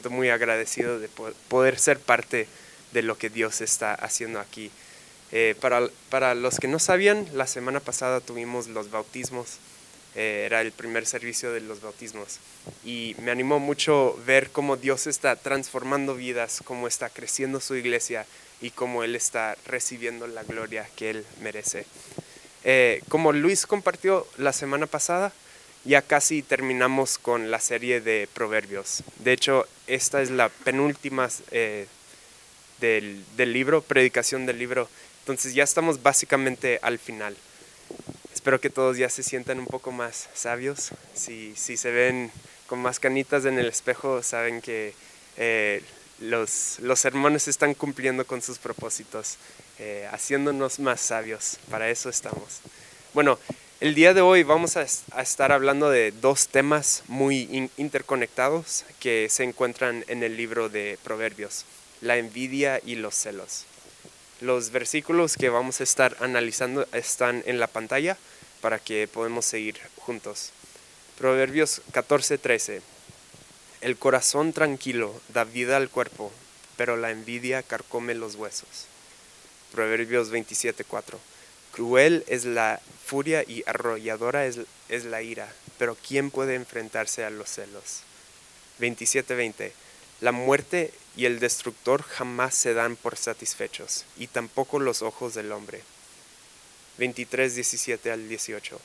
siento 0.00 0.16
muy 0.16 0.30
agradecido 0.30 0.98
de 0.98 1.10
poder 1.48 1.78
ser 1.78 1.98
parte 1.98 2.48
de 2.92 3.02
lo 3.02 3.18
que 3.18 3.28
Dios 3.28 3.60
está 3.60 3.92
haciendo 3.94 4.40
aquí. 4.40 4.70
Eh, 5.30 5.54
para, 5.60 5.88
para, 6.08 6.34
los 6.34 6.58
que 6.58 6.68
no 6.68 6.78
sabían, 6.78 7.28
la 7.34 7.46
semana 7.46 7.80
pasada 7.80 8.20
tuvimos 8.20 8.66
los 8.68 8.90
bautismos, 8.90 9.58
eh, 10.14 10.44
era 10.46 10.62
el 10.62 10.72
primer 10.72 11.04
servicio 11.04 11.52
de 11.52 11.60
los 11.60 11.82
bautismos 11.82 12.38
y 12.82 13.14
me 13.20 13.30
animó 13.30 13.58
mucho 13.58 14.18
ver 14.24 14.48
cómo 14.50 14.78
Dios 14.78 15.06
está 15.06 15.36
transformando 15.36 16.14
vidas, 16.14 16.62
cómo 16.64 16.88
está 16.88 17.10
creciendo 17.10 17.60
su 17.60 17.76
iglesia 17.76 18.24
y 18.62 18.70
cómo 18.70 19.04
Él 19.04 19.14
está 19.14 19.54
recibiendo 19.66 20.26
la 20.26 20.44
gloria 20.44 20.88
que 20.96 21.10
Él 21.10 21.26
merece. 21.42 21.84
Eh, 22.64 23.02
como 23.10 23.32
Luis 23.32 23.66
compartió 23.66 24.26
la 24.38 24.54
semana 24.54 24.86
pasada, 24.86 25.30
ya 25.84 26.02
casi 26.02 26.42
terminamos 26.42 27.18
con 27.18 27.50
la 27.50 27.60
serie 27.60 28.00
de 28.00 28.28
proverbios. 28.32 29.02
De 29.18 29.32
hecho, 29.32 29.66
esta 29.86 30.22
es 30.22 30.30
la 30.30 30.48
penúltima 30.48 31.28
del, 32.80 33.24
del 33.36 33.52
libro, 33.52 33.82
predicación 33.82 34.46
del 34.46 34.58
libro. 34.58 34.88
Entonces 35.20 35.54
ya 35.54 35.64
estamos 35.64 36.02
básicamente 36.02 36.78
al 36.82 36.98
final. 36.98 37.36
Espero 38.34 38.60
que 38.60 38.70
todos 38.70 38.96
ya 38.96 39.08
se 39.10 39.22
sientan 39.22 39.58
un 39.58 39.66
poco 39.66 39.92
más 39.92 40.28
sabios. 40.34 40.90
Si, 41.14 41.54
si 41.56 41.76
se 41.76 41.90
ven 41.90 42.30
con 42.66 42.78
más 42.78 42.98
canitas 42.98 43.44
en 43.44 43.58
el 43.58 43.66
espejo, 43.66 44.22
saben 44.22 44.62
que 44.62 44.94
eh, 45.36 45.82
los, 46.20 46.78
los, 46.80 47.00
sermones 47.00 47.48
están 47.48 47.74
cumpliendo 47.74 48.26
con 48.26 48.40
sus 48.40 48.58
propósitos, 48.58 49.36
eh, 49.78 50.08
haciéndonos 50.12 50.78
más 50.78 51.00
sabios. 51.00 51.58
Para 51.70 51.90
eso 51.90 52.08
estamos. 52.08 52.60
Bueno, 53.12 53.38
el 53.80 53.94
día 53.94 54.12
de 54.12 54.20
hoy 54.20 54.42
vamos 54.42 54.76
a, 54.76 54.82
estar 54.82 55.52
hablando 55.52 55.88
de 55.88 56.12
dos 56.12 56.48
temas 56.48 57.02
muy 57.08 57.70
interconectados 57.78 58.84
que 58.98 59.28
se 59.30 59.44
encuentran 59.44 60.04
en 60.08 60.22
el 60.22 60.36
libro 60.36 60.68
de 60.68 60.98
Proverbios 61.02 61.64
la 62.02 62.16
envidia 62.18 62.80
y 62.84 62.96
los 62.96 63.14
celos. 63.14 63.64
Los 64.40 64.70
versículos 64.70 65.36
que 65.36 65.48
vamos 65.48 65.80
a 65.80 65.84
estar 65.84 66.16
analizando 66.20 66.86
están 66.92 67.42
en 67.46 67.60
la 67.60 67.66
pantalla 67.66 68.16
para 68.60 68.78
que 68.78 69.08
podamos 69.08 69.44
seguir 69.46 69.78
juntos. 69.96 70.52
Proverbios 71.18 71.82
14:13. 71.92 72.82
El 73.80 73.96
corazón 73.96 74.52
tranquilo 74.52 75.18
da 75.28 75.44
vida 75.44 75.76
al 75.76 75.88
cuerpo, 75.88 76.32
pero 76.76 76.96
la 76.96 77.10
envidia 77.10 77.62
carcome 77.62 78.14
los 78.14 78.34
huesos. 78.34 78.86
Proverbios 79.72 80.30
27:4. 80.30 81.18
Cruel 81.80 82.24
es 82.26 82.44
la 82.44 82.78
furia 83.06 83.42
y 83.42 83.62
arrolladora 83.64 84.44
es, 84.44 84.58
es 84.90 85.06
la 85.06 85.22
ira, 85.22 85.50
pero 85.78 85.96
¿quién 86.06 86.30
puede 86.30 86.54
enfrentarse 86.54 87.24
a 87.24 87.30
los 87.30 87.48
celos? 87.48 88.02
27:20. 88.80 89.72
La 90.20 90.30
muerte 90.30 90.92
y 91.16 91.24
el 91.24 91.40
destructor 91.40 92.02
jamás 92.02 92.54
se 92.54 92.74
dan 92.74 92.96
por 92.96 93.16
satisfechos, 93.16 94.04
y 94.18 94.26
tampoco 94.26 94.78
los 94.78 95.00
ojos 95.00 95.32
del 95.32 95.52
hombre. 95.52 95.80
23, 96.98 97.54
17 97.54 98.12
al 98.12 98.28
18. 98.28 98.78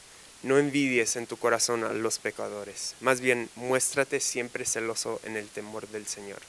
No 0.44 0.58
envidies 0.58 1.18
en 1.18 1.28
tu 1.28 1.36
corazón 1.36 1.84
a 1.84 1.92
los 1.92 2.18
pecadores, 2.20 2.96
más 3.02 3.20
bien 3.20 3.50
muéstrate 3.58 4.22
siempre 4.22 4.64
celoso 4.64 5.20
en 5.26 5.36
el 5.36 5.50
temor 5.50 5.90
del 5.90 6.08
Señor. 6.08 6.40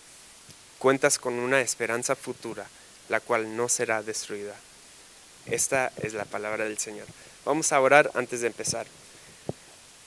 Cuentas 0.78 1.18
con 1.18 1.40
una 1.40 1.60
esperanza 1.60 2.14
futura, 2.14 2.68
la 3.08 3.18
cual 3.18 3.56
no 3.56 3.68
será 3.68 4.04
destruida. 4.04 4.54
Esta 5.50 5.92
es 6.02 6.12
la 6.12 6.24
palabra 6.24 6.64
del 6.64 6.78
Señor. 6.78 7.06
Vamos 7.44 7.72
a 7.72 7.80
orar 7.80 8.10
antes 8.14 8.40
de 8.40 8.48
empezar. 8.48 8.86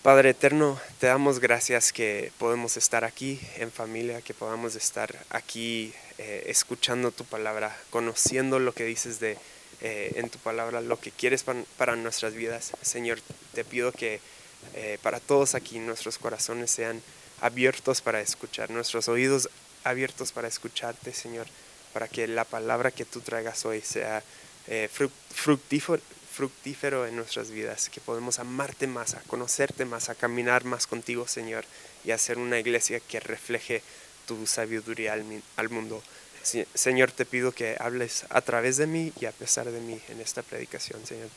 Padre 0.03 0.31
eterno, 0.31 0.79
te 0.99 1.07
damos 1.07 1.39
gracias 1.39 1.93
que 1.93 2.33
podemos 2.37 2.75
estar 2.75 3.05
aquí 3.05 3.39
en 3.55 3.71
familia, 3.71 4.21
que 4.21 4.33
podamos 4.33 4.75
estar 4.75 5.15
aquí 5.29 5.93
eh, 6.17 6.43
escuchando 6.47 7.11
tu 7.11 7.23
palabra, 7.23 7.75
conociendo 7.89 8.59
lo 8.59 8.73
que 8.73 8.83
dices 8.83 9.21
de, 9.21 9.37
eh, 9.79 10.11
en 10.15 10.29
tu 10.29 10.39
palabra, 10.39 10.81
lo 10.81 10.99
que 10.99 11.11
quieres 11.11 11.45
para, 11.77 11.95
nuestras 11.95 12.33
vidas. 12.33 12.73
Señor, 12.81 13.21
te 13.53 13.63
pido 13.63 13.93
que 13.93 14.19
eh, 14.73 14.97
para 15.01 15.21
todos 15.21 15.55
aquí 15.55 15.79
nuestros 15.79 16.17
corazones 16.17 16.69
sean 16.69 17.01
abiertos 17.39 18.01
para 18.01 18.19
escuchar, 18.19 18.71
nuestros 18.71 19.07
oídos 19.07 19.49
abiertos 19.85 20.33
para 20.33 20.49
escucharte, 20.49 21.13
Señor, 21.13 21.47
para 21.93 22.09
que 22.09 22.27
la 22.27 22.43
palabra 22.43 22.91
que 22.91 23.05
tú 23.05 23.21
traigas 23.21 23.65
hoy 23.65 23.79
sea 23.79 24.21
fructífera 24.91 26.01
fructífero 26.39 27.05
en 27.05 27.17
nuestras 27.17 27.51
vidas, 27.51 27.89
que 27.89 27.99
podemos 27.99 28.39
amarte 28.39 28.87
más, 28.87 29.13
a 29.13 29.19
conocerte 29.23 29.83
más, 29.83 30.07
a 30.07 30.15
caminar 30.15 30.63
más 30.63 30.87
contigo, 30.87 31.27
Señor, 31.27 31.65
y 32.05 32.11
hacer 32.11 32.37
una 32.37 32.57
iglesia 32.57 33.01
que 33.01 33.19
refleje 33.19 33.81
tu 34.25 34.47
sabiduría 34.47 35.17
al, 35.57 35.69
mundo. 35.69 36.01
Señor, 36.73 37.11
te 37.11 37.25
pido 37.25 37.51
que 37.51 37.75
hables 37.77 38.23
a 38.29 38.39
través 38.39 38.77
de 38.77 38.87
mí 38.87 39.11
y 39.19 39.25
a 39.25 39.33
pesar 39.33 39.69
de 39.69 39.81
mí 39.81 39.99
en 40.07 40.21
esta 40.21 40.41
predicación, 40.41 41.05
Señor. 41.05 41.27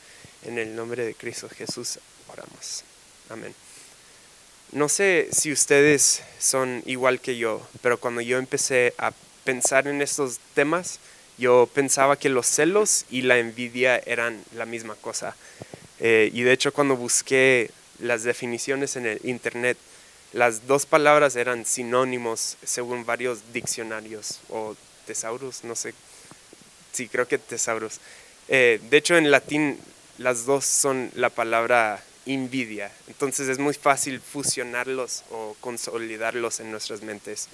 En 0.45 0.57
el 0.57 0.77
nombre 0.77 1.05
de 1.05 1.17
Cristo 1.17 1.49
Jesús 1.49 1.99
oramos. 2.29 2.85
Amén. 3.29 3.57
No 4.71 4.89
sé 4.89 5.29
si 5.33 5.51
ustedes 5.51 6.23
son 6.39 6.81
igual 6.87 7.21
que 7.21 7.37
yo, 7.37 7.67
pero 7.81 7.99
cuando 7.99 8.21
yo 8.21 8.39
empecé 8.39 8.95
a 8.99 9.13
pensar 9.43 9.89
en 9.89 10.01
estos 10.01 10.39
temas, 10.55 11.01
yo 11.43 11.69
pensaba 11.75 12.17
que 12.17 12.29
los 12.29 12.47
celos 12.47 13.05
y 13.11 13.23
la 13.23 13.39
envidia 13.39 13.99
eran 13.99 14.41
la 14.55 14.65
misma 14.65 14.95
cosa. 14.95 15.35
Eh, 15.99 16.31
y 16.33 16.43
de 16.43 16.53
hecho 16.53 16.73
cuando 16.73 16.97
busqué 16.97 17.71
las 17.99 18.23
definiciones 18.23 18.95
en 18.95 19.07
el 19.07 19.21
internet, 19.25 19.77
las 20.33 20.69
dos 20.69 20.87
palabras 20.87 21.35
eran 21.35 21.67
sinónimos 21.67 22.57
según 22.65 23.05
varios 23.05 23.53
diccionarios 23.53 24.39
o 24.51 24.77
tesauros, 25.05 25.65
no 25.65 25.75
sé. 25.75 25.95
Sí, 26.93 27.09
creo 27.09 27.27
que 27.27 27.39
tesauros. 27.39 27.99
Eh, 28.47 28.81
de 28.89 28.97
hecho 28.97 29.17
en 29.17 29.33
latín 29.33 29.81
las 30.19 30.47
dos 30.47 30.65
son 30.65 31.11
la 31.17 31.29
palabra 31.29 32.05
envidia. 32.25 32.93
Entonces 33.09 33.49
es 33.49 33.59
muy 33.59 33.75
fácil 33.75 34.21
fusionarlos 34.21 35.25
o 35.33 35.57
consolidarlos 35.61 36.61
en 36.61 36.71
nuestras 36.71 37.03
mentes. 37.03 37.49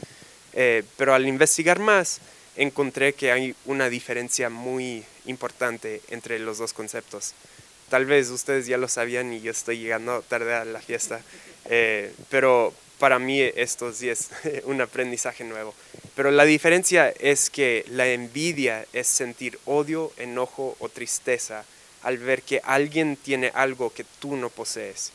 Eh, 0.53 0.85
pero 0.99 1.15
al 1.15 1.27
investigar 1.27 1.79
más, 1.79 2.21
encontré 2.59 3.15
que 3.15 3.33
hay 3.33 3.55
una 3.65 3.89
diferencia 3.89 4.51
muy 4.51 5.05
importante 5.27 6.03
entre 6.11 6.39
los 6.41 6.59
dos 6.59 6.73
conceptos. 6.73 7.35
Tal 7.89 8.05
vez 8.05 8.29
ustedes 8.29 8.67
ya 8.67 8.77
lo 8.77 8.89
sabían 8.89 9.33
y 9.33 9.41
yo 9.41 9.53
estoy 9.53 9.79
llegando 9.79 10.23
tarde 10.23 10.55
a 10.55 10.65
la 10.65 10.81
fiesta, 10.81 11.23
eh, 11.67 12.13
pero 12.29 12.75
para 12.99 13.21
mí 13.21 13.41
esto 13.41 13.93
sí 13.93 14.09
es 14.11 14.29
un 14.65 14.81
aprendizaje 14.81 15.45
nuevo. 15.45 15.73
Pero 16.17 16.33
la 16.33 16.45
diferencia 16.45 17.09
es 17.09 17.49
que 17.49 17.85
la 17.89 18.09
envidia 18.09 18.85
es 18.93 19.07
sentir 19.07 19.59
odio, 19.65 20.13
enojo 20.17 20.77
o 20.81 20.89
tristeza 20.89 21.65
al 22.03 22.19
ver 22.19 22.43
que 22.43 22.61
alguien 22.65 23.17
tiene 23.17 23.53
algo 23.55 23.93
que 23.93 24.05
tú 24.19 24.37
no 24.37 24.51
posees. 24.51 25.13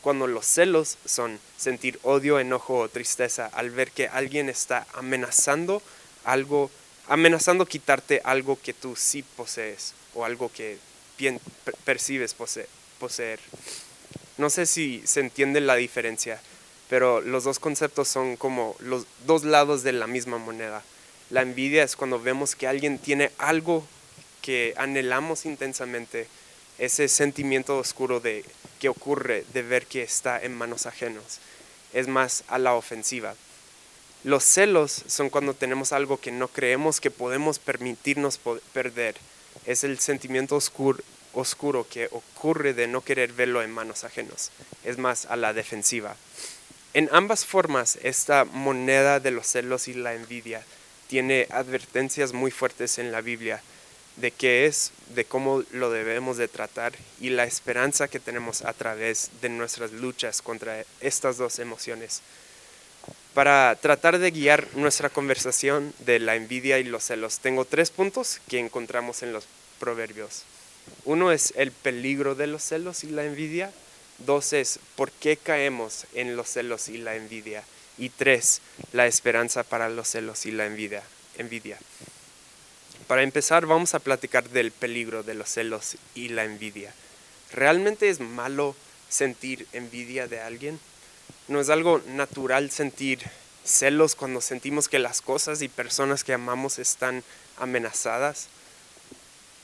Cuando 0.00 0.26
los 0.26 0.46
celos 0.46 0.96
son 1.04 1.38
sentir 1.56 1.98
odio, 2.02 2.40
enojo 2.40 2.78
o 2.78 2.88
tristeza 2.88 3.50
al 3.52 3.70
ver 3.70 3.90
que 3.90 4.08
alguien 4.08 4.48
está 4.48 4.86
amenazando 4.94 5.82
algo 6.24 6.70
amenazando 7.08 7.66
quitarte 7.66 8.20
algo 8.24 8.58
que 8.60 8.74
tú 8.74 8.96
sí 8.96 9.22
posees 9.22 9.94
o 10.14 10.24
algo 10.24 10.50
que 10.52 10.78
bien 11.18 11.40
percibes 11.84 12.34
poseer. 12.98 13.38
No 14.38 14.50
sé 14.50 14.66
si 14.66 15.02
se 15.06 15.20
entiende 15.20 15.60
la 15.60 15.76
diferencia, 15.76 16.40
pero 16.88 17.20
los 17.20 17.44
dos 17.44 17.58
conceptos 17.58 18.08
son 18.08 18.36
como 18.36 18.76
los 18.80 19.06
dos 19.26 19.44
lados 19.44 19.82
de 19.82 19.92
la 19.92 20.06
misma 20.06 20.38
moneda. 20.38 20.82
La 21.30 21.42
envidia 21.42 21.82
es 21.82 21.96
cuando 21.96 22.20
vemos 22.20 22.54
que 22.54 22.68
alguien 22.68 22.98
tiene 22.98 23.32
algo 23.38 23.86
que 24.42 24.74
anhelamos 24.76 25.46
intensamente, 25.46 26.28
ese 26.78 27.08
sentimiento 27.08 27.78
oscuro 27.78 28.20
de 28.20 28.44
que 28.78 28.88
ocurre 28.88 29.44
de 29.52 29.62
ver 29.62 29.86
que 29.86 30.02
está 30.02 30.40
en 30.40 30.54
manos 30.54 30.86
ajenos. 30.86 31.38
Es 31.92 32.06
más 32.06 32.44
a 32.48 32.58
la 32.58 32.74
ofensiva. 32.74 33.34
Los 34.26 34.42
celos 34.42 35.04
son 35.06 35.30
cuando 35.30 35.54
tenemos 35.54 35.92
algo 35.92 36.16
que 36.16 36.32
no 36.32 36.48
creemos 36.48 37.00
que 37.00 37.12
podemos 37.12 37.60
permitirnos 37.60 38.40
perder. 38.72 39.14
Es 39.66 39.84
el 39.84 40.00
sentimiento 40.00 40.56
oscuro, 40.56 41.86
que 41.88 42.08
ocurre 42.10 42.74
de 42.74 42.88
no 42.88 43.02
querer 43.02 43.32
verlo 43.32 43.62
en 43.62 43.70
manos 43.70 44.02
ajenos. 44.02 44.50
Es 44.82 44.98
más 44.98 45.26
a 45.26 45.36
la 45.36 45.52
defensiva. 45.52 46.16
En 46.92 47.08
ambas 47.12 47.44
formas, 47.44 48.00
esta 48.02 48.44
moneda 48.44 49.20
de 49.20 49.30
los 49.30 49.46
celos 49.46 49.86
y 49.86 49.94
la 49.94 50.14
envidia 50.14 50.64
tiene 51.06 51.46
advertencias 51.52 52.32
muy 52.32 52.50
fuertes 52.50 52.98
en 52.98 53.12
la 53.12 53.20
Biblia 53.20 53.62
de 54.16 54.32
qué 54.32 54.66
es, 54.66 54.90
de 55.14 55.24
cómo 55.24 55.62
lo 55.70 55.92
debemos 55.92 56.36
de 56.36 56.48
tratar 56.48 56.94
y 57.20 57.30
la 57.30 57.44
esperanza 57.44 58.08
que 58.08 58.18
tenemos 58.18 58.62
a 58.62 58.72
través 58.72 59.30
de 59.40 59.50
nuestras 59.50 59.92
luchas 59.92 60.42
contra 60.42 60.84
estas 61.00 61.36
dos 61.36 61.60
emociones 61.60 62.22
para 63.36 63.76
tratar 63.76 64.18
de 64.18 64.30
guiar 64.30 64.66
nuestra 64.76 65.10
conversación 65.10 65.92
de 65.98 66.18
la 66.20 66.36
envidia 66.36 66.78
y 66.78 66.84
los 66.84 67.04
celos, 67.04 67.40
tengo 67.40 67.66
tres 67.66 67.90
puntos 67.90 68.40
que 68.48 68.58
encontramos 68.58 69.22
en 69.22 69.34
los 69.34 69.44
proverbios. 69.78 70.44
Uno 71.04 71.30
es 71.30 71.52
el 71.54 71.70
peligro 71.70 72.34
de 72.34 72.46
los 72.46 72.62
celos 72.62 73.04
y 73.04 73.08
la 73.08 73.24
envidia. 73.24 73.70
Dos 74.24 74.54
es 74.54 74.78
por 74.94 75.12
qué 75.12 75.36
caemos 75.36 76.06
en 76.14 76.34
los 76.34 76.48
celos 76.48 76.88
y 76.88 76.96
la 76.96 77.14
envidia. 77.14 77.62
Y 77.98 78.08
tres, 78.08 78.62
la 78.94 79.06
esperanza 79.06 79.64
para 79.64 79.90
los 79.90 80.08
celos 80.08 80.46
y 80.46 80.50
la 80.50 80.64
envidia. 80.64 81.02
envidia. 81.36 81.76
Para 83.06 83.22
empezar, 83.22 83.66
vamos 83.66 83.94
a 83.94 83.98
platicar 83.98 84.48
del 84.48 84.70
peligro 84.70 85.22
de 85.22 85.34
los 85.34 85.50
celos 85.50 85.98
y 86.14 86.28
la 86.28 86.44
envidia. 86.44 86.94
¿Realmente 87.52 88.08
es 88.08 88.18
malo 88.18 88.74
sentir 89.10 89.66
envidia 89.74 90.26
de 90.26 90.40
alguien? 90.40 90.80
¿No 91.48 91.60
es 91.60 91.70
algo 91.70 92.02
natural 92.08 92.70
sentir 92.70 93.20
celos 93.64 94.16
cuando 94.16 94.40
sentimos 94.40 94.88
que 94.88 94.98
las 94.98 95.20
cosas 95.20 95.62
y 95.62 95.68
personas 95.68 96.24
que 96.24 96.32
amamos 96.32 96.78
están 96.78 97.22
amenazadas? 97.56 98.48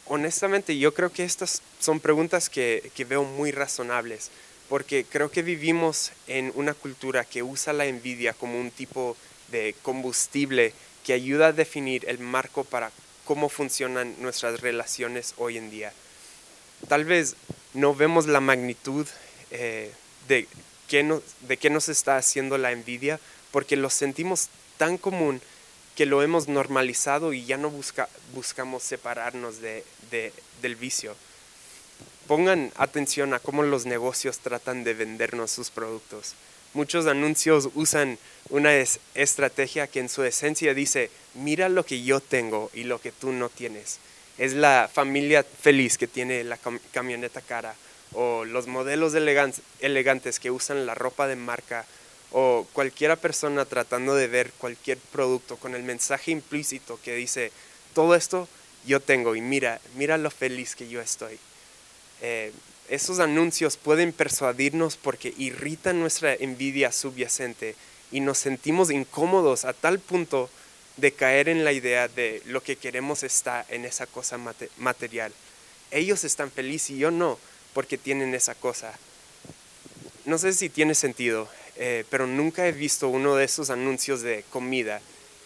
Honestamente, 0.07 0.79
yo 0.79 0.95
creo 0.95 1.13
que 1.13 1.25
estas 1.25 1.63
son 1.81 1.99
preguntas 1.99 2.49
que, 2.49 2.93
que 2.95 3.05
veo 3.05 3.25
muy 3.25 3.51
razonables 3.51 4.31
porque 4.69 5.05
creo 5.05 5.31
que 5.31 5.43
vivimos 5.43 6.13
en 6.29 6.53
una 6.55 6.73
cultura 6.73 7.25
que 7.25 7.43
usa 7.43 7.73
la 7.73 7.87
envidia 7.87 8.33
como 8.33 8.59
un 8.59 8.71
tipo 8.71 9.17
de 9.51 9.75
combustible 9.83 10.73
que 11.05 11.13
ayuda 11.13 11.49
a 11.49 11.53
definir 11.53 12.09
el 12.09 12.19
marco 12.21 12.65
para 12.65 12.91
cómo 13.25 13.49
funcionan 13.49 14.15
nuestras 14.21 14.61
relaciones 14.61 15.35
hoy 15.37 15.59
en 15.59 15.71
día. 15.71 15.93
Tal 16.89 17.05
vez 17.05 17.37
no 17.75 17.95
vemos 17.95 18.27
la 18.27 18.41
magnitud 18.41 19.07
eh, 19.51 19.93
de, 20.29 20.49
de 20.93 21.57
qué 21.57 21.71
nos 21.71 21.89
está 21.89 22.17
haciendo 22.17 22.59
la 22.59 22.73
envidia 22.73 23.19
porque 23.51 23.77
lo 23.77 23.91
sentimos 23.91 24.49
tan 24.77 24.99
común 24.99 25.41
que 25.97 26.07
lo 26.07 26.23
hemos 26.23 26.49
normalizado 26.49 27.33
y 27.33 27.45
ya 27.45 27.57
no 27.57 27.71
busca, 27.71 28.09
buscamos 28.35 28.83
separarnos 28.83 29.61
de, 29.61 29.85
del 30.61 30.77
vicio 30.77 31.15
pongan 32.27 32.73
atención 32.77 33.35
a 33.35 33.41
cómo 33.41 33.63
los 33.63 33.87
negocios 33.87 34.39
tratan 34.39 34.85
de 34.85 34.95
vendernos 34.95 35.51
sus 35.51 35.71
productos. 35.71 36.35
Muchos 36.75 37.07
anuncios 37.07 37.69
usan 37.75 38.19
una 38.49 38.73
estrategia 39.15 39.87
que 39.87 40.01
en 40.01 40.09
su 40.09 40.25
esencia 40.25 40.73
dice, 40.73 41.11
mira 41.35 41.69
lo 41.69 41.85
que 41.85 42.03
yo 42.03 42.21
tengo 42.21 42.71
y 42.73 42.85
lo 42.85 43.01
que 43.01 43.13
tú 43.13 43.33
no 43.33 43.51
tienes. 43.51 43.99
Es 44.39 44.55
la 44.55 44.89
familia 44.91 45.45
feliz 45.45 45.99
que 45.99 46.07
tiene 46.07 46.43
la 46.45 46.59
camioneta 46.93 47.43
cara 47.43 47.75
o 48.15 48.45
los 48.45 48.67
modelos 48.67 49.15
elegantes 49.15 50.41
que 50.41 50.51
usan 50.51 50.87
la 50.87 50.95
ropa 50.95 51.27
de 51.27 51.37
marca 51.37 51.87
o 52.33 52.67
cualquiera 52.73 53.17
persona 53.17 53.65
tratando 53.65 54.15
de 54.15 54.27
ver 54.27 54.53
cualquier 54.59 54.99
producto 54.99 55.57
con 55.57 55.75
el 55.75 55.83
mensaje 55.83 56.31
implícito 56.31 56.99
que 57.05 57.15
dice, 57.15 57.53
todo 57.95 58.15
esto 58.15 58.49
yo 58.87 59.01
tengo 59.01 59.37
y 59.37 59.41
mira, 59.41 59.81
mira 59.97 60.19
lo 60.19 60.31
feliz 60.31 60.75
que 60.75 60.89
yo 60.89 61.01
estoy. 61.01 61.39
Eh, 62.21 62.53
esos 62.89 63.21
anuncios 63.21 63.77
pueden 63.77 64.13
persuadirnos 64.13 64.97
porque 64.97 65.35
irritan 65.39 66.01
nuestra 66.01 66.35
envidia 66.35 66.93
subyacente 66.93 67.77
y 68.11 68.21
nos 68.21 68.39
sentimos 68.39 68.91
incómodos 68.91 69.65
a 69.65 69.73
tal 69.73 69.99
punto 69.99 70.51
de 70.97 71.13
caer 71.13 71.49
en 71.49 71.65
la 71.65 71.73
idea 71.73 72.09
de 72.09 72.43
lo 72.47 72.63
que 72.63 72.77
queremos 72.77 73.23
está 73.23 73.65
en 73.69 73.85
esa 73.85 74.07
cosa 74.07 74.39
material. 74.79 75.33
Ellos 75.91 76.25
están 76.25 76.51
felices 76.51 76.91
y 76.91 76.99
yo 76.99 77.11
no, 77.11 77.39
porque 77.75 77.99
tienen 77.99 78.35
esa 78.35 78.55
cosa. 78.55 78.93
No 80.25 80.39
sé 80.39 80.53
si 80.53 80.69
tiene 80.69 80.95
sentido, 80.95 81.49
eh, 81.77 82.05
pero 82.11 82.27
nunca 82.27 82.67
he 82.67 82.73
visto 82.73 83.09
uno 83.09 83.37
de 83.37 83.45
esos 83.45 83.71
anuncios 83.71 84.23
de 84.23 84.45
comida 84.51 85.01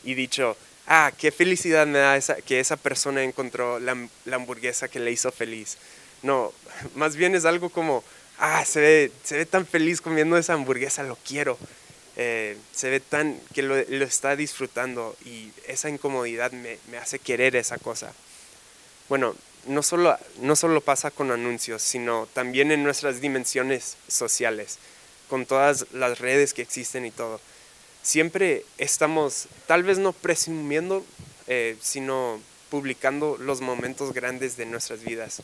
y 0.05 0.15
dicho, 0.15 0.57
ah, 0.87 1.13
qué 1.17 1.31
felicidad 1.31 1.87
me 1.87 1.99
da 1.99 2.21
que 2.45 2.61
esa 2.61 2.77
persona 2.77 3.23
encontró 3.23 3.79
la 3.79 3.97
hamburguesa 4.33 4.89
que 4.89 5.01
le 5.01 5.13
hizo 5.13 5.33
feliz. 5.33 5.79
No, 6.23 6.53
más 6.95 7.17
bien 7.17 7.35
es 7.35 7.45
algo 7.45 7.71
como, 7.71 8.05
ah, 8.39 8.65
se 8.65 8.81
ve, 8.81 9.13
se 9.25 9.37
ve 9.37 9.47
tan 9.47 9.67
feliz 9.67 10.01
comiendo 10.01 10.37
esa 10.37 10.55
hamburguesa, 10.55 11.03
lo 11.03 11.17
quiero. 11.17 11.59
Eh, 12.19 12.57
se 12.73 12.89
ve 12.89 13.01
tan 13.01 13.39
que 13.53 13.63
lo, 13.63 13.77
está 13.77 14.37
disfrutando 14.37 15.15
y 15.27 15.51
esa 15.67 15.91
incomodidad 15.91 16.51
me, 16.53 16.79
hace 16.99 17.19
querer 17.19 17.57
esa 17.57 17.79
cosa. 17.79 18.13
Bueno, 19.09 19.37
no 19.67 19.83
solo, 19.83 20.17
no 20.41 20.57
solo 20.57 20.81
pasa 20.81 21.11
con 21.11 21.31
anuncios, 21.31 21.83
sino 21.83 22.27
también 22.33 22.73
en 22.73 22.83
nuestras 22.83 23.21
dimensiones 23.21 23.97
sociales, 24.09 24.79
con 25.29 25.47
todas 25.47 25.87
las 25.93 26.19
redes 26.19 26.55
que 26.55 26.63
existen 26.63 27.05
y 27.07 27.11
todo. 27.11 27.41
Siempre 28.03 28.65
estamos, 28.79 29.49
tal 29.67 29.83
vez 29.83 29.99
no 29.99 30.13
presumiendo, 30.13 31.05
eh, 31.49 31.77
sino 31.81 32.41
publicando 32.71 33.37
los 33.39 33.61
momentos 33.61 34.13
grandes 34.13 34.57
de 34.57 34.67
nuestras 34.67 35.03
vidas. 35.03 35.43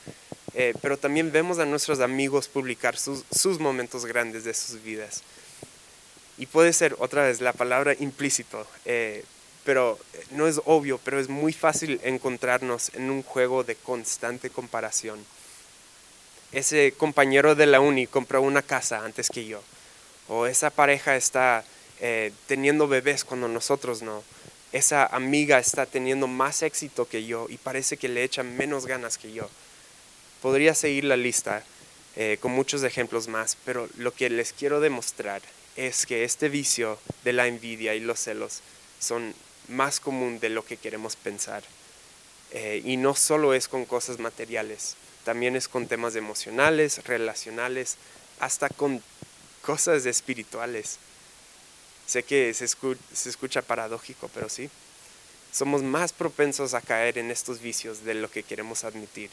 Eh, 0.54 0.74
pero 0.82 0.98
también 0.98 1.32
vemos 1.32 1.58
a 1.58 1.64
nuestros 1.64 2.00
amigos 2.00 2.48
publicar 2.48 2.96
sus, 2.96 3.58
momentos 3.58 4.04
grandes 4.04 4.44
de 4.44 4.54
sus 4.54 4.82
vidas. 4.82 5.22
Y 6.38 6.46
puede 6.46 6.72
ser 6.72 6.96
otra 6.98 7.24
vez 7.24 7.40
la 7.40 7.52
palabra 7.52 7.94
implícito, 7.98 8.66
eh, 8.84 9.24
pero 9.64 9.98
no 10.30 10.46
es 10.46 10.60
obvio, 10.64 10.98
pero 11.04 11.20
es 11.20 11.28
muy 11.28 11.52
fácil 11.52 12.00
encontrarnos 12.02 12.90
en 12.94 13.10
un 13.10 13.22
juego 13.22 13.64
de 13.64 13.76
constante 13.76 14.50
comparación. 14.50 15.24
Ese 16.52 16.92
compañero 16.96 17.54
de 17.54 17.66
la 17.66 17.80
uni 17.80 18.06
compró 18.06 18.42
una 18.42 18.62
casa 18.62 19.04
antes 19.04 19.30
que 19.30 19.46
yo, 19.46 19.62
o 20.28 20.46
esa 20.46 20.70
pareja 20.70 21.16
está 21.16 21.64
eh, 22.00 22.32
teniendo 22.46 22.88
bebés 22.88 23.24
cuando 23.24 23.48
nosotros 23.48 24.02
no 24.02 24.22
esa 24.72 25.04
amiga 25.06 25.58
está 25.58 25.86
teniendo 25.86 26.26
más 26.26 26.62
éxito 26.62 27.06
que 27.06 27.26
yo 27.26 27.46
y 27.48 27.58
parece 27.58 27.98
que 27.98 28.08
le 28.08 28.24
echa 28.24 28.42
menos 28.42 28.86
ganas 28.86 29.18
que 29.18 29.32
yo. 29.32 29.48
Podría 30.40 30.74
seguir 30.74 31.04
la 31.04 31.16
lista 31.16 31.62
eh, 32.16 32.38
con 32.40 32.52
muchos 32.52 32.82
ejemplos 32.82 33.28
más, 33.28 33.56
pero 33.64 33.88
lo 33.98 34.12
que 34.14 34.30
les 34.30 34.52
quiero 34.52 34.80
demostrar 34.80 35.42
es 35.76 36.06
que 36.06 36.24
este 36.24 36.48
vicio 36.48 36.98
de 37.22 37.34
la 37.34 37.46
envidia 37.46 37.94
y 37.94 38.00
los 38.00 38.18
celos 38.18 38.60
son 38.98 39.34
más 39.68 40.00
común 40.00 40.40
de 40.40 40.48
lo 40.48 40.64
que 40.64 40.76
queremos 40.76 41.16
pensar. 41.16 41.62
Eh, 42.52 42.82
y 42.84 42.96
no 42.96 43.14
solo 43.14 43.54
es 43.54 43.68
con 43.68 43.84
cosas 43.86 44.18
materiales, 44.18 44.96
también 45.24 45.56
es 45.56 45.68
con 45.68 45.86
temas 45.86 46.16
emocionales, 46.16 47.04
relacionales, 47.04 47.96
hasta 48.40 48.68
con 48.68 49.02
cosas 49.62 50.04
espirituales. 50.04 50.98
Sé 52.06 52.24
que 52.24 52.52
se, 52.52 52.64
escucha 52.64 53.62
paradójico, 53.62 54.28
pero 54.34 54.48
sí. 54.48 54.68
Somos 55.52 55.82
más 55.82 56.12
propensos 56.12 56.74
a 56.74 56.80
caer 56.80 57.18
en 57.18 57.30
estos 57.30 57.60
vicios 57.60 58.04
de 58.04 58.14
lo 58.14 58.30
que 58.30 58.42
queremos 58.42 58.84
admitir. 58.84 59.30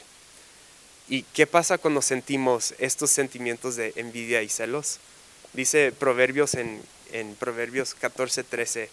¿Y 1.08 1.24
qué 1.24 1.48
pasa 1.48 1.78
cuando 1.78 2.02
sentimos 2.02 2.76
estos 2.78 3.10
sentimientos 3.10 3.76
de 3.76 3.94
envidia 3.96 4.44
y 4.44 4.50
celos? 4.50 5.00
Dice 5.54 5.92
Proverbios 5.92 6.54
en, 6.54 6.82
en 7.12 7.36
Proverbios 7.36 7.96
14:13, 8.00 8.90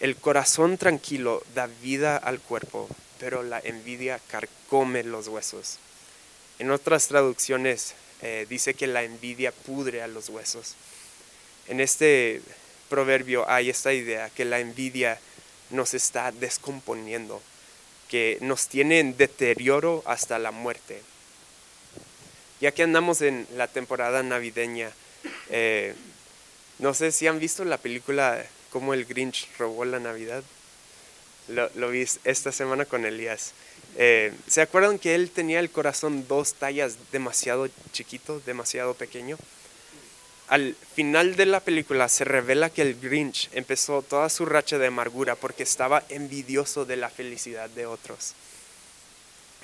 el 0.00 0.16
corazón 0.16 0.76
tranquilo 0.76 1.42
da 1.54 1.66
vida 1.66 2.16
al 2.16 2.40
cuerpo, 2.40 2.88
pero 3.18 3.42
la 3.42 3.60
envidia 3.60 4.20
carcome 4.28 5.02
los 5.04 5.28
huesos. 5.28 5.78
En 6.58 6.70
otras 6.70 7.08
traducciones 7.08 7.94
eh, 8.22 8.46
dice 8.48 8.74
que 8.74 8.86
la 8.86 9.02
envidia 9.02 9.52
pudre 9.52 10.02
a 10.02 10.08
los 10.08 10.28
huesos. 10.28 10.74
En 11.68 11.80
este 11.80 12.42
proverbio 12.88 13.48
hay 13.48 13.70
esta 13.70 13.92
idea 13.92 14.30
que 14.30 14.44
la 14.44 14.60
envidia 14.60 15.18
nos 15.70 15.94
está 15.94 16.32
descomponiendo, 16.32 17.42
que 18.08 18.38
nos 18.40 18.68
tiene 18.68 19.00
en 19.00 19.16
deterioro 19.16 20.02
hasta 20.06 20.38
la 20.38 20.50
muerte. 20.50 21.02
Ya 22.60 22.72
que 22.72 22.82
andamos 22.82 23.20
en 23.22 23.46
la 23.56 23.68
temporada 23.68 24.22
navideña, 24.22 24.90
eh, 25.50 25.94
no 26.78 26.94
sé 26.94 27.12
si 27.12 27.26
han 27.26 27.38
visto 27.38 27.64
la 27.64 27.78
película 27.78 28.44
Cómo 28.74 28.92
el 28.92 29.04
Grinch 29.04 29.46
robó 29.56 29.84
la 29.84 30.00
Navidad. 30.00 30.42
Lo, 31.46 31.88
vi 31.90 32.04
esta 32.24 32.50
semana 32.50 32.84
con 32.84 33.04
Elías. 33.04 33.52
Eh, 33.96 34.32
¿Se 34.48 34.62
acuerdan 34.62 34.98
que 34.98 35.14
él 35.14 35.30
tenía 35.30 35.60
el 35.60 35.70
corazón 35.70 36.26
dos 36.26 36.54
tallas 36.54 36.96
demasiado 37.12 37.68
chiquito, 37.92 38.42
demasiado 38.44 38.94
pequeño? 38.94 39.38
al 40.48 40.76
final 40.94 41.36
de 41.36 41.46
la 41.46 41.60
película 41.60 42.08
se 42.08 42.24
revela 42.24 42.68
que 42.68 42.82
el 42.82 43.00
Grinch 43.00 43.48
empezó 43.52 44.02
toda 44.02 44.28
su 44.28 44.44
racha 44.44 44.76
de 44.76 44.88
amargura 44.88 45.36
porque 45.36 45.62
estaba 45.62 46.02
envidioso 46.08 46.84
de 46.84 46.96
la 46.96 47.10
felicidad 47.10 47.70
de 47.70 47.86
otros. 47.86 48.34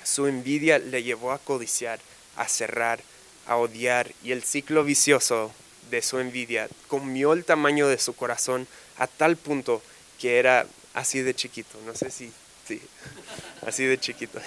Su 0.05 0.25
envidia 0.25 0.79
le 0.79 1.03
llevó 1.03 1.33
a 1.33 1.37
codiciar, 1.37 1.99
a 2.37 2.47
cerrar, 2.47 3.01
a 3.45 3.57
odiar 3.57 4.13
y 4.23 4.31
el 4.31 4.43
ciclo 4.43 4.85
vicioso 4.85 5.53
de 5.91 6.01
su 6.01 6.19
envidia 6.19 6.69
comió 6.87 7.33
el 7.33 7.45
tamaño 7.45 7.87
de 7.87 7.99
su 7.99 8.15
corazón 8.15 8.67
a 9.01 9.07
tal 9.07 9.35
punto 9.35 9.81
que 10.19 10.37
era 10.37 10.67
así 10.93 11.21
de 11.21 11.33
chiquito. 11.33 11.79
No 11.85 11.95
sé 11.95 12.11
si, 12.11 12.31
sí, 12.67 12.79
así 13.65 13.83
de 13.83 13.99
chiquito. 13.99 14.39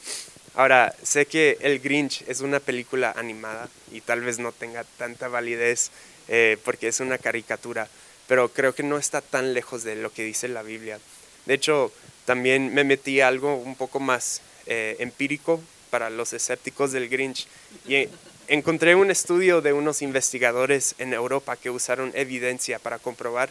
Ahora, 0.54 0.92
sé 1.02 1.26
que 1.26 1.58
El 1.60 1.78
Grinch 1.78 2.24
es 2.26 2.40
una 2.40 2.58
película 2.58 3.14
animada 3.16 3.68
y 3.92 4.00
tal 4.00 4.20
vez 4.22 4.40
no 4.40 4.50
tenga 4.50 4.82
tanta 4.98 5.28
validez 5.28 5.92
eh, 6.26 6.58
porque 6.64 6.88
es 6.88 6.98
una 6.98 7.18
caricatura, 7.18 7.88
pero 8.26 8.48
creo 8.48 8.74
que 8.74 8.82
no 8.82 8.98
está 8.98 9.20
tan 9.20 9.54
lejos 9.54 9.84
de 9.84 9.94
lo 9.94 10.12
que 10.12 10.24
dice 10.24 10.48
la 10.48 10.62
Biblia. 10.62 10.98
De 11.46 11.54
hecho, 11.54 11.92
también 12.24 12.74
me 12.74 12.82
metí 12.82 13.20
a 13.20 13.28
algo 13.28 13.54
un 13.54 13.76
poco 13.76 14.00
más 14.00 14.42
eh, 14.66 14.96
empírico 14.98 15.62
para 15.90 16.10
los 16.10 16.32
escépticos 16.32 16.90
del 16.90 17.08
Grinch 17.08 17.46
y 17.86 18.08
encontré 18.48 18.96
un 18.96 19.12
estudio 19.12 19.60
de 19.60 19.72
unos 19.72 20.02
investigadores 20.02 20.96
en 20.98 21.14
Europa 21.14 21.56
que 21.56 21.70
usaron 21.70 22.10
evidencia 22.14 22.80
para 22.80 22.98
comprobar 22.98 23.50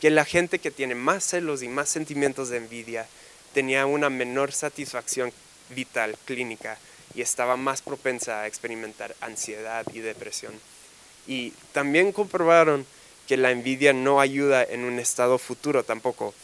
que 0.00 0.10
la 0.10 0.24
gente 0.24 0.58
que 0.58 0.70
tiene 0.70 0.94
más 0.94 1.24
celos 1.24 1.62
y 1.62 1.68
más 1.68 1.88
sentimientos 1.88 2.48
de 2.48 2.58
envidia 2.58 3.06
tenía 3.52 3.86
una 3.86 4.10
menor 4.10 4.52
satisfacción 4.52 5.32
vital, 5.70 6.16
clínica, 6.24 6.78
y 7.14 7.22
estaba 7.22 7.56
más 7.56 7.82
propensa 7.82 8.42
a 8.42 8.46
experimentar 8.46 9.14
ansiedad 9.20 9.84
y 9.92 10.00
depresión. 10.00 10.52
Y 11.26 11.52
también 11.72 12.12
comprobaron 12.12 12.86
que 13.26 13.36
la 13.36 13.50
envidia 13.50 13.92
no 13.92 14.20
ayuda 14.20 14.62
en 14.62 14.84
un 14.84 14.98
estado 14.98 15.38
futuro 15.38 15.82
tampoco. 15.82 16.34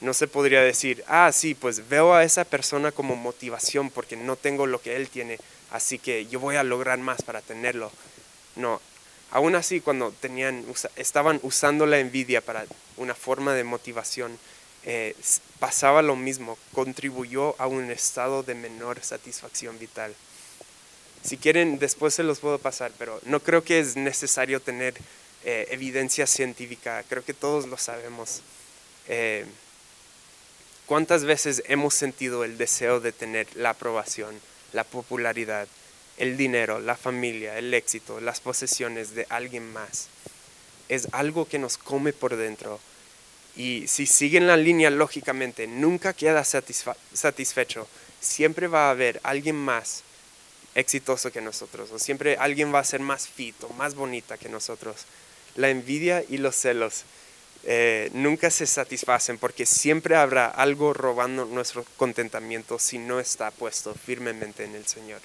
No 0.00 0.12
se 0.12 0.26
podría 0.26 0.60
decir, 0.60 1.04
ah, 1.06 1.30
sí, 1.32 1.54
pues 1.54 1.88
veo 1.88 2.12
a 2.12 2.24
esa 2.24 2.44
persona 2.44 2.92
como 2.92 3.16
motivación 3.16 3.90
porque 3.90 4.16
no 4.16 4.36
tengo 4.36 4.66
lo 4.66 4.80
que 4.80 4.96
él 4.96 5.08
tiene, 5.08 5.38
así 5.70 5.98
que 5.98 6.26
yo 6.26 6.38
voy 6.38 6.56
a 6.56 6.62
lograr 6.62 6.98
más 6.98 7.22
para 7.22 7.40
tenerlo. 7.40 7.90
No, 8.56 8.80
aún 9.36 9.54
así 9.54 9.82
cuando 9.82 10.12
tenían, 10.12 10.64
estaban 10.96 11.40
usando 11.42 11.84
la 11.84 11.98
envidia 11.98 12.40
para 12.40 12.64
una 12.96 13.14
forma 13.14 13.52
de 13.52 13.64
motivación, 13.64 14.38
eh, 14.84 15.14
pasaba 15.58 16.00
lo 16.00 16.16
mismo, 16.16 16.56
contribuyó 16.72 17.54
a 17.60 17.66
un 17.66 17.90
estado 17.90 18.42
de 18.42 18.54
menor 18.54 18.98
satisfacción 19.02 19.78
vital. 19.78 20.14
Si 21.22 21.36
quieren, 21.36 21.78
después 21.78 22.14
se 22.14 22.22
los 22.22 22.38
puedo 22.38 22.58
pasar, 22.58 22.92
pero 22.98 23.20
no 23.26 23.40
creo 23.40 23.62
que 23.62 23.78
es 23.78 23.96
necesario 23.96 24.60
tener 24.60 24.94
eh, 25.44 25.68
evidencia 25.70 26.26
científica, 26.26 27.04
creo 27.06 27.22
que 27.22 27.34
todos 27.34 27.68
lo 27.68 27.76
sabemos. 27.76 28.40
Eh, 29.06 29.44
¿Cuántas 30.86 31.24
veces 31.24 31.62
hemos 31.66 31.92
sentido 31.92 32.42
el 32.42 32.56
deseo 32.56 33.00
de 33.00 33.12
tener 33.12 33.54
la 33.54 33.70
aprobación, 33.70 34.40
la 34.72 34.84
popularidad, 34.84 35.68
el 36.18 36.36
dinero, 36.36 36.78
la 36.80 36.96
familia, 36.96 37.58
el 37.58 37.72
éxito, 37.74 38.20
las 38.20 38.40
posesiones 38.40 39.14
de 39.14 39.26
alguien 39.30 39.72
más? 39.72 40.08
Es 40.88 41.08
algo 41.12 41.46
que 41.46 41.58
nos 41.58 41.78
come 41.78 42.12
por 42.12 42.36
dentro 42.36 42.80
y 43.56 43.88
si 43.88 44.06
siguen 44.06 44.46
la 44.46 44.56
línea 44.56 44.90
lógicamente, 44.90 45.66
nunca 45.66 46.12
queda 46.12 46.44
satisfecho. 46.44 47.88
Siempre 48.20 48.66
va 48.68 48.88
a 48.88 48.90
haber 48.90 49.18
alguien 49.22 49.56
más 49.56 50.02
exitoso 50.74 51.32
que 51.32 51.40
nosotros, 51.40 51.90
o 51.90 51.98
siempre 51.98 52.36
alguien 52.36 52.72
va 52.72 52.80
a 52.80 52.84
ser 52.84 53.00
más 53.00 53.26
fito, 53.26 53.68
más 53.70 53.94
bonita 53.94 54.36
que 54.36 54.50
nosotros. 54.50 55.06
La 55.54 55.70
envidia 55.70 56.22
y 56.28 56.36
los 56.36 56.54
celos 56.54 57.04
eh, 57.64 58.10
nunca 58.12 58.50
se 58.50 58.66
satisfacen 58.66 59.38
porque 59.38 59.64
siempre 59.64 60.16
habrá 60.16 60.46
algo 60.46 60.92
robando 60.92 61.46
nuestro 61.46 61.86
contentamiento 61.96 62.78
si 62.78 62.98
no 62.98 63.20
está 63.20 63.50
puesto 63.50 63.94
firmemente 63.94 64.64
en 64.64 64.74
el 64.74 64.86
Señor. 64.86 65.20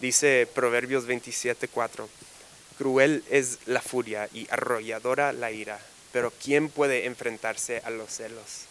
Dice 0.00 0.48
Proverbios 0.54 1.06
27:4, 1.06 2.08
cruel 2.78 3.24
es 3.30 3.58
la 3.66 3.80
furia 3.80 4.28
y 4.32 4.46
arrolladora 4.50 5.32
la 5.32 5.50
ira 5.50 5.80
pero 6.12 6.32
¿quién 6.42 6.68
puede 6.68 7.06
enfrentarse 7.06 7.82
a 7.84 7.90
los 7.90 8.10
celos? 8.10 8.66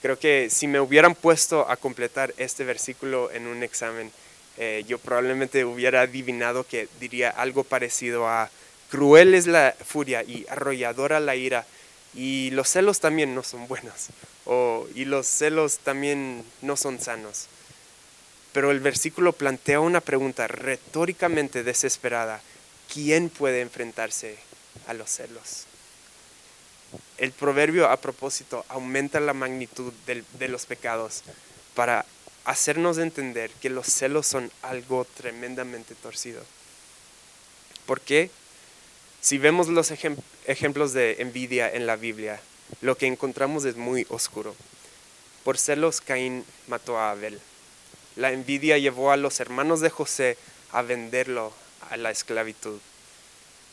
Creo 0.00 0.18
que 0.18 0.48
si 0.50 0.66
me 0.66 0.80
hubieran 0.80 1.14
puesto 1.14 1.70
a 1.70 1.76
completar 1.76 2.34
este 2.36 2.64
versículo 2.64 3.30
en 3.30 3.46
un 3.46 3.62
examen, 3.62 4.10
eh, 4.58 4.84
yo 4.88 4.98
probablemente 4.98 5.64
hubiera 5.64 6.02
adivinado 6.02 6.66
que 6.66 6.88
diría 7.00 7.30
algo 7.30 7.64
parecido 7.64 8.28
a 8.28 8.50
cruel 8.90 9.34
es 9.34 9.46
la 9.46 9.74
furia 9.84 10.22
y 10.22 10.44
arrolladora 10.48 11.20
la 11.20 11.36
ira, 11.36 11.64
y 12.14 12.50
los 12.50 12.68
celos 12.68 13.00
también 13.00 13.34
no 13.34 13.42
son 13.42 13.68
buenos, 13.68 14.08
o, 14.44 14.86
y 14.94 15.06
los 15.06 15.26
celos 15.26 15.78
también 15.78 16.44
no 16.60 16.76
son 16.76 17.00
sanos. 17.00 17.46
Pero 18.52 18.70
el 18.70 18.80
versículo 18.80 19.32
plantea 19.32 19.80
una 19.80 20.00
pregunta 20.00 20.46
retóricamente 20.46 21.62
desesperada. 21.62 22.40
¿Quién 22.92 23.30
puede 23.30 23.62
enfrentarse 23.62 24.36
a 24.86 24.94
los 24.94 25.10
celos? 25.10 25.66
el 27.18 27.32
proverbio 27.32 27.88
a 27.88 27.96
propósito 27.98 28.64
aumenta 28.68 29.20
la 29.20 29.32
magnitud 29.32 29.92
de 30.06 30.48
los 30.48 30.66
pecados 30.66 31.22
para 31.74 32.04
hacernos 32.44 32.98
entender 32.98 33.50
que 33.60 33.70
los 33.70 33.86
celos 33.86 34.26
son 34.26 34.50
algo 34.62 35.04
tremendamente 35.04 35.94
torcido. 35.94 36.42
¿Por 37.86 38.00
qué? 38.00 38.30
Si 39.20 39.38
vemos 39.38 39.68
los 39.68 39.92
ejemplos 39.92 40.92
de 40.92 41.16
envidia 41.20 41.72
en 41.72 41.86
la 41.86 41.96
Biblia, 41.96 42.40
lo 42.80 42.96
que 42.96 43.06
encontramos 43.06 43.64
es 43.64 43.76
muy 43.76 44.04
oscuro. 44.08 44.56
Por 45.44 45.58
celos, 45.58 46.00
Caín 46.00 46.44
mató 46.66 46.98
a 46.98 47.12
Abel. 47.12 47.40
La 48.16 48.32
envidia 48.32 48.78
llevó 48.78 49.10
a 49.10 49.16
los 49.16 49.40
hermanos 49.40 49.80
de 49.80 49.90
José 49.90 50.36
a 50.70 50.82
venderlo 50.82 51.52
a 51.90 51.96
la 51.96 52.10
esclavitud. 52.10 52.78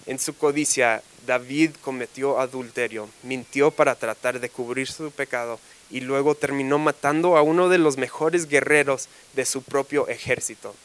En 0.05 0.17
su 0.17 0.35
codicia, 0.35 1.03
David 1.27 1.71
cometió 1.81 2.39
adulterio, 2.39 3.09
mintió 3.23 3.71
para 3.71 3.95
tratar 3.95 4.39
de 4.39 4.49
cubrir 4.49 4.87
su 4.87 5.11
pecado 5.11 5.59
y 5.89 6.01
luego 6.01 6.35
terminó 6.35 6.79
matando 6.79 7.37
a 7.37 7.41
uno 7.41 7.69
de 7.69 7.77
los 7.77 7.97
mejores 7.97 8.47
guerreros 8.47 9.09
de 9.35 9.45
su 9.45 9.61
propio 9.61 10.07
ejército. 10.07 10.75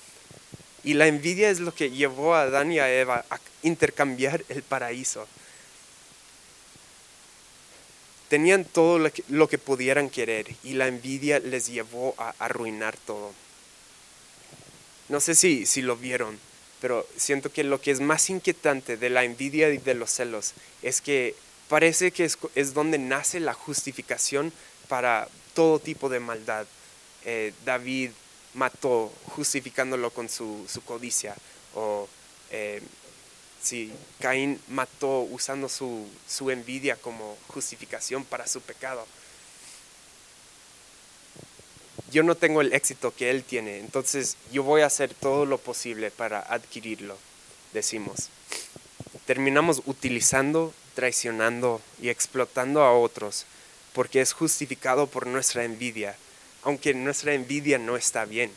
Y 0.82 0.94
la 0.94 1.06
envidia 1.06 1.48
es 1.48 1.60
lo 1.60 1.74
que 1.74 1.90
llevó 1.90 2.34
a 2.34 2.42
Adán 2.42 2.72
y 2.72 2.78
a 2.78 2.92
Eva 2.92 3.24
a 3.30 3.38
intercambiar 3.62 4.44
el 4.48 4.62
paraíso. 4.62 5.26
Tenían 8.28 8.64
todo 8.64 8.98
lo 9.28 9.48
que, 9.48 9.58
pudieran 9.58 10.10
querer 10.10 10.48
y 10.62 10.72
la 10.72 10.88
envidia 10.88 11.38
les 11.38 11.68
llevó 11.68 12.14
a 12.18 12.34
arruinar 12.38 12.96
todo. 12.96 13.32
No 15.08 15.20
sé 15.20 15.34
si, 15.34 15.66
si 15.66 15.82
lo 15.82 15.96
vieron 15.96 16.38
pero 16.84 17.06
siento 17.16 17.50
que 17.50 17.64
lo 17.64 17.80
que 17.80 17.92
es 17.92 18.00
más 18.00 18.28
inquietante 18.28 18.98
de 18.98 19.08
la 19.08 19.24
envidia 19.24 19.70
y 19.70 19.78
de 19.78 19.94
los 19.94 20.10
celos 20.10 20.52
es 20.82 21.00
que 21.00 21.34
parece 21.70 22.10
que 22.10 22.30
es, 22.54 22.74
donde 22.74 22.98
nace 22.98 23.40
la 23.40 23.54
justificación 23.54 24.52
para 24.86 25.26
todo 25.54 25.78
tipo 25.78 26.10
de 26.10 26.20
maldad. 26.20 26.66
Eh, 27.24 27.54
David 27.64 28.10
mató 28.52 29.10
justificándolo 29.34 30.10
con 30.10 30.28
su, 30.28 30.66
codicia, 30.84 31.34
o 31.74 32.06
eh, 32.50 32.82
si 33.62 33.90
Caín 34.20 34.60
mató 34.68 35.20
usando 35.20 35.70
su, 35.70 36.06
su 36.28 36.50
envidia 36.50 36.96
como 36.96 37.38
justificación 37.48 38.26
para 38.26 38.46
su 38.46 38.60
pecado 38.60 39.06
yo 42.14 42.22
no 42.22 42.36
tengo 42.36 42.60
el 42.60 42.72
éxito 42.72 43.12
que 43.12 43.28
él 43.28 43.42
tiene, 43.42 43.80
entonces 43.80 44.36
yo 44.52 44.62
voy 44.62 44.82
a 44.82 44.86
hacer 44.86 45.12
todo 45.12 45.46
lo 45.46 45.58
posible 45.58 46.12
para 46.12 46.38
adquirirlo, 46.38 47.18
decimos. 47.72 48.28
Terminamos 49.26 49.82
utilizando, 49.84 50.72
traicionando 50.94 51.82
y 52.00 52.10
explotando 52.10 52.84
a 52.84 52.96
otros 52.96 53.46
porque 53.92 54.20
es 54.20 54.32
justificado 54.32 55.08
por 55.08 55.26
nuestra 55.26 55.64
envidia, 55.64 56.14
aunque 56.62 56.94
nuestra 56.94 57.34
envidia 57.34 57.78
no 57.78 57.96
está 57.96 58.24
bien. 58.26 58.52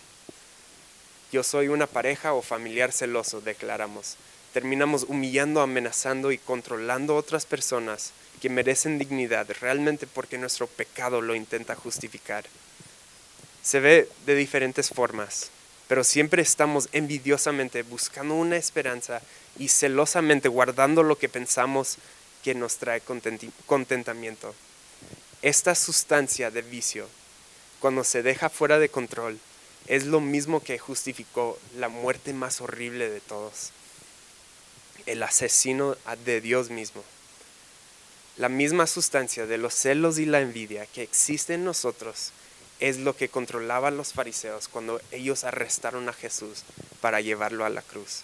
Yo 1.32 1.42
soy 1.42 1.68
una 1.68 1.88
pareja 1.88 2.34
o 2.34 2.44
familiar 2.44 2.92
celoso, 2.92 3.42
declaramos. 3.42 4.18
Terminamos 4.54 5.06
humillando, 5.08 5.62
amenazando 5.62 6.32
y 6.32 6.38
controlando 6.38 7.14
a 7.14 7.18
otras 7.18 7.48
personas 7.48 8.12
que 8.40 8.52
merecen 8.52 9.00
dignidad 9.00 9.48
realmente 9.60 10.06
porque 10.06 10.38
nuestro 10.38 10.68
pecado 10.68 11.22
lo 11.22 11.34
intenta 11.34 11.74
justificar 11.74 12.46
se 13.68 13.82
ve 13.82 14.08
de 14.26 14.34
diferentes 14.34 14.92
formas, 14.92 15.50
pero 15.90 16.06
siempre 16.06 16.42
estamos 16.42 16.88
envidiosamente 16.94 17.84
buscando 17.84 18.34
una 18.36 18.56
esperanza 18.56 19.22
y 19.60 19.68
celosamente 19.68 20.48
guardando 20.48 21.04
lo 21.04 21.18
que 21.18 21.28
pensamos 21.28 21.98
que 22.46 22.56
nos 22.56 22.78
trae 22.78 23.02
contentamiento. 23.66 24.56
Esta 25.42 25.76
sustancia 25.76 26.50
de 26.50 26.62
vicio, 26.62 27.10
cuando 27.82 28.06
se 28.06 28.24
deja 28.24 28.50
fuera 28.50 28.80
de 28.80 28.88
control, 28.88 29.38
es 29.88 30.06
lo 30.06 30.22
mismo 30.22 30.64
que 30.64 30.80
justificó 30.80 31.60
la 31.76 31.90
muerte 31.90 32.32
más 32.32 32.62
horrible 32.62 33.10
de 33.10 33.20
todos, 33.20 33.72
el 35.08 35.22
asesino 35.22 35.98
de 36.24 36.40
Dios 36.40 36.70
mismo. 36.70 37.04
La 38.38 38.48
misma 38.48 38.88
sustancia 38.88 39.46
de 39.46 39.58
los 39.58 39.74
celos 39.74 40.20
y 40.20 40.26
la 40.26 40.40
envidia 40.40 40.86
que 40.86 41.04
existe 41.04 41.56
en 41.56 41.66
nosotros 41.66 42.32
es 42.80 42.98
lo 42.98 43.16
que 43.16 43.30
controlaba 43.30 43.88
a 43.88 43.92
los 43.92 44.14
fariseos 44.14 44.68
cuando 44.68 45.02
ellos 45.12 45.44
arrestaron 45.44 46.10
a 46.10 46.14
Jesús 46.14 46.64
para 47.02 47.22
llevarlo 47.22 47.66
a 47.66 47.70
la 47.70 47.82
cruz. 47.82 48.24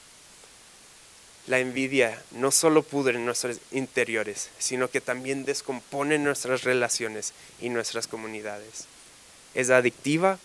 La 1.48 1.60
envidia 1.60 2.22
no 2.32 2.52
solo 2.52 2.84
pudre 2.84 3.20
nuestros 3.20 3.58
interiores, 3.72 4.50
sino 4.60 4.90
que 4.90 5.02
también 5.02 5.44
descompone 5.44 6.18
nuestras 6.18 6.64
relaciones 6.64 7.34
y 7.60 7.70
nuestras 7.70 8.08
comunidades. 8.08 8.86
Es 9.54 9.70
adictiva, 9.70 10.40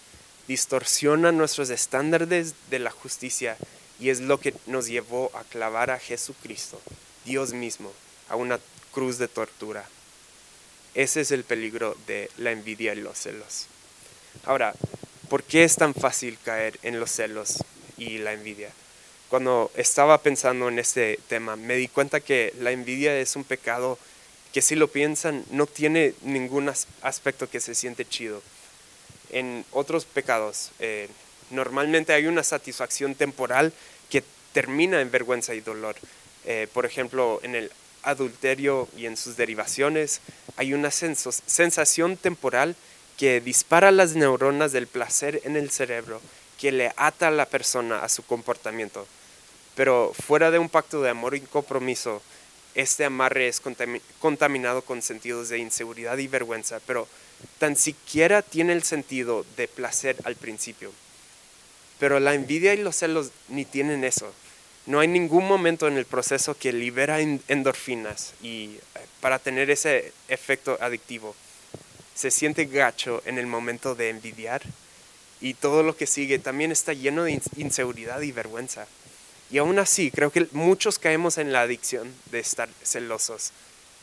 distorsiona 0.49 1.31
nuestros 1.31 1.71
estándares 1.71 2.55
de 2.71 2.81
la 2.81 2.91
justicia 2.91 3.57
y 4.01 4.11
es 4.11 4.21
lo 4.21 4.41
que 4.41 4.55
nos 4.67 4.87
llevó 4.89 5.31
a 5.35 5.45
clavar 5.45 5.91
a 5.91 6.01
Jesucristo, 6.01 6.81
Dios 7.25 7.53
mismo, 7.53 7.93
a 8.29 8.37
una 8.37 8.59
cruz 8.93 9.19
de 9.19 9.29
tortura. 9.29 9.89
Ese 10.95 11.21
es 11.21 11.31
el 11.31 11.45
peligro 11.45 11.97
de 12.07 12.31
la 12.39 12.51
envidia 12.51 12.95
y 12.95 13.01
los 13.01 13.19
celos. 13.19 13.69
Ahora, 14.45 14.75
¿por 15.29 15.43
qué 15.43 15.65
es 15.65 15.77
tan 15.77 15.95
fácil 15.95 16.39
caer 16.45 16.79
en 16.83 17.01
los 17.01 17.11
celos 17.11 17.59
y 17.97 18.19
la 18.19 18.33
envidia? 18.33 18.71
Cuando 19.29 19.71
estaba 19.77 20.23
pensando 20.23 20.69
en 20.69 20.79
este 20.79 21.19
tema, 21.29 21.57
me 21.57 21.77
di 21.77 21.89
cuenta 21.89 22.21
que 22.21 22.55
la 22.61 22.71
envidia 22.71 23.19
es 23.19 23.37
un 23.37 23.45
pecado 23.45 23.99
que 24.53 24.63
si 24.63 24.75
lo 24.75 24.89
piensan 24.89 25.45
no 25.51 25.67
tiene 25.67 26.15
ningún 26.23 26.73
aspecto 27.03 27.51
que 27.51 27.61
se 27.61 27.75
siente 27.75 28.07
chido. 28.07 28.43
En 29.31 29.67
otros 29.73 30.07
pecados, 30.07 30.71
eh, 30.79 31.09
normalmente 31.51 32.15
hay 32.15 32.27
una 32.27 32.43
satisfacción 32.43 33.15
temporal 33.15 33.73
que 34.09 34.25
termina 34.53 35.03
en 35.03 35.11
vergüenza 35.11 35.55
y 35.55 35.61
dolor. 35.61 35.97
Eh, 36.47 36.67
por 36.73 36.87
ejemplo, 36.87 37.41
en 37.43 37.55
el 37.55 37.71
adulterio 38.03 38.89
y 38.97 39.05
en 39.05 39.17
sus 39.17 39.37
derivaciones 39.37 40.21
hay 40.57 40.73
una 40.73 40.91
sensación 40.91 42.17
temporal 42.17 42.75
que 43.19 43.41
dispara 43.41 43.91
las 43.91 44.15
neuronas 44.15 44.73
del 44.73 44.87
placer 44.87 45.43
en 45.45 45.57
el 45.57 45.71
cerebro, 45.71 46.23
que 46.59 46.73
le 46.73 46.93
ata 46.97 47.29
a 47.29 47.33
la 47.33 47.47
persona 47.47 48.03
a 48.05 48.09
su 48.09 48.23
comportamiento. 48.23 49.07
Pero 49.75 50.13
fuera 50.27 50.51
de 50.51 50.59
un 50.59 50.69
pacto 50.69 51.03
de 51.03 51.11
amor 51.11 51.35
y 51.35 51.41
compromiso, 51.41 52.23
este 52.75 53.05
amarre 53.05 53.49
es 53.49 53.61
contaminado 54.21 54.83
con 54.83 55.03
sentidos 55.03 55.49
de 55.49 55.59
inseguridad 55.59 56.17
y 56.19 56.29
vergüenza, 56.29 56.81
pero 56.87 57.09
tan 57.59 57.75
siquiera 57.75 58.43
tiene 58.43 58.73
el 58.73 58.85
sentido 58.85 59.45
de 59.57 59.67
placer 59.67 60.17
al 60.25 60.37
principio. 60.37 60.93
Pero 61.99 62.21
la 62.21 62.35
envidia 62.35 62.75
y 62.75 62.83
los 62.83 62.97
celos 62.97 63.33
ni 63.49 63.65
tienen 63.65 64.05
eso. 64.05 64.33
No 64.87 65.01
hay 65.01 65.09
ningún 65.09 65.47
momento 65.47 65.89
en 65.89 65.99
el 65.99 66.07
proceso 66.07 66.57
que 66.57 66.73
libera 66.73 67.21
endorfinas 67.21 68.33
y 68.43 68.79
eh, 68.95 69.01
para 69.21 69.39
tener 69.39 69.71
ese 69.71 70.13
efecto 70.29 70.79
adictivo. 70.81 71.35
Se 72.19 72.33
siente 72.33 72.65
gacho 72.65 73.23
en 73.27 73.39
el 73.39 73.47
momento 73.47 73.95
de 73.95 74.09
envidiar 74.09 74.61
y 75.41 75.55
todo 75.55 75.85
lo 75.85 75.97
que 75.97 76.09
sigue 76.09 76.41
también 76.41 76.73
está 76.73 76.93
lleno 76.93 77.23
de 77.23 77.41
inseguridad 77.59 78.21
y 78.23 78.33
vergüenza. 78.33 78.89
Y 79.53 79.59
aún 79.59 79.79
así, 79.79 80.11
creo 80.11 80.33
que 80.33 80.49
muchos 80.51 80.99
caemos 80.99 81.39
en 81.39 81.53
la 81.53 81.61
adicción 81.61 82.13
de 82.33 82.41
estar 82.41 82.69
celosos 82.83 83.53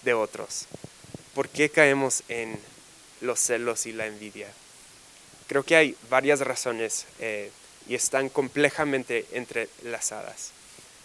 de 0.04 0.14
otros. 0.14 0.68
¿Por 1.34 1.50
qué 1.50 1.68
caemos 1.68 2.24
en 2.30 2.58
los 3.20 3.38
celos 3.38 3.86
y 3.86 3.92
la 3.92 4.06
envidia? 4.06 4.48
Creo 5.48 5.64
que 5.64 5.76
hay 5.76 5.98
varias 6.10 6.40
razones 6.40 7.08
eh, 7.20 7.52
y 7.90 7.96
están 7.96 8.30
complejamente 8.30 9.26
entrelazadas. 9.34 10.52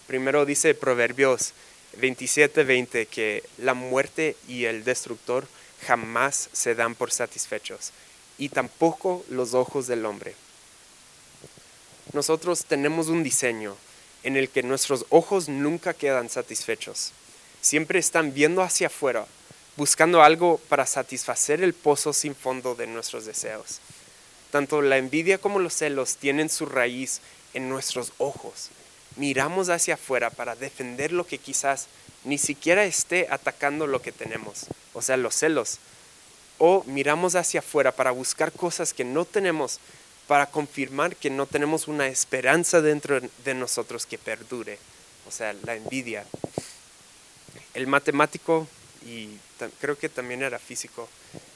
Primero 0.07 0.47
dice 0.47 0.75
Proverbios 0.75 1.55
27:20 2.01 3.09
que 3.09 3.43
la 3.59 3.75
muerte 3.75 4.37
y 4.47 4.67
el 4.67 4.85
destructor 4.85 5.49
jamás 5.87 6.49
se 6.53 6.75
dan 6.75 6.95
por 6.95 7.11
satisfechos 7.11 7.93
y 8.39 8.49
tampoco 8.49 9.25
los 9.29 9.55
ojos 9.55 9.87
del 9.87 10.07
hombre. 10.07 10.35
Nosotros 12.13 12.65
tenemos 12.65 13.09
un 13.09 13.23
diseño 13.23 13.77
en 14.23 14.37
el 14.37 14.49
que 14.49 14.63
nuestros 14.63 15.07
ojos 15.11 15.49
nunca 15.49 15.95
quedan 15.95 16.29
satisfechos. 16.29 17.13
Siempre 17.61 17.99
están 17.99 18.35
viendo 18.35 18.63
hacia 18.63 18.89
afuera, 18.89 19.27
buscando 19.77 20.23
algo 20.23 20.59
para 20.69 20.87
satisfacer 20.87 21.63
el 21.63 21.75
pozo 21.75 22.13
sin 22.13 22.35
fondo 22.35 22.75
de 22.75 22.87
nuestros 22.87 23.27
deseos. 23.27 23.81
Tanto 24.51 24.83
la 24.83 24.99
envidia 24.99 25.39
como 25.39 25.59
los 25.59 25.75
celos 25.75 26.17
tienen 26.17 26.51
su 26.51 26.67
raíz 26.67 27.21
en 27.55 27.69
nuestros 27.69 28.13
ojos. 28.19 28.71
Miramos 29.17 29.69
hacia 29.69 29.95
afuera 29.95 30.31
para 30.31 30.57
defender 30.57 31.13
lo 31.13 31.27
que 31.27 31.39
quizás 31.39 31.87
ni 32.25 32.39
siquiera 32.39 32.85
esté 32.85 33.29
atacando 33.31 33.87
lo 33.87 34.03
que 34.03 34.13
tenemos, 34.13 34.67
o 34.95 35.03
sea, 35.03 35.17
los 35.17 35.35
celos. 35.35 35.79
O 36.59 36.85
miramos 36.85 37.35
hacia 37.37 37.61
afuera 37.61 37.93
para 37.93 38.11
buscar 38.11 38.53
cosas 38.53 38.93
que 38.93 39.05
no 39.05 39.25
tenemos 39.25 39.81
para 40.31 40.47
confirmar 40.47 41.17
que 41.17 41.29
no 41.29 41.45
tenemos 41.47 41.89
una 41.89 42.07
esperanza 42.07 42.81
dentro 42.81 43.21
de 43.21 43.55
nosotros 43.55 44.07
que 44.07 44.17
perdure, 44.17 44.79
o 45.27 45.33
sea, 45.33 45.53
la 45.65 45.75
envidia. 45.75 46.25
El 47.75 47.89
matemático, 47.89 48.69
y 49.05 49.31
creo 49.81 49.99
que 49.99 50.09
también 50.09 50.45
era 50.45 50.61
físico, 50.61 51.09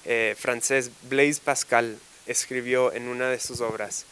eh, 0.04 0.34
francés 0.36 0.90
Blaise 1.02 1.38
Pascal, 1.38 2.00
escribió 2.26 2.92
en 2.92 3.06
una 3.06 3.28
de 3.28 3.38
sus 3.38 3.60
obras, 3.60 4.06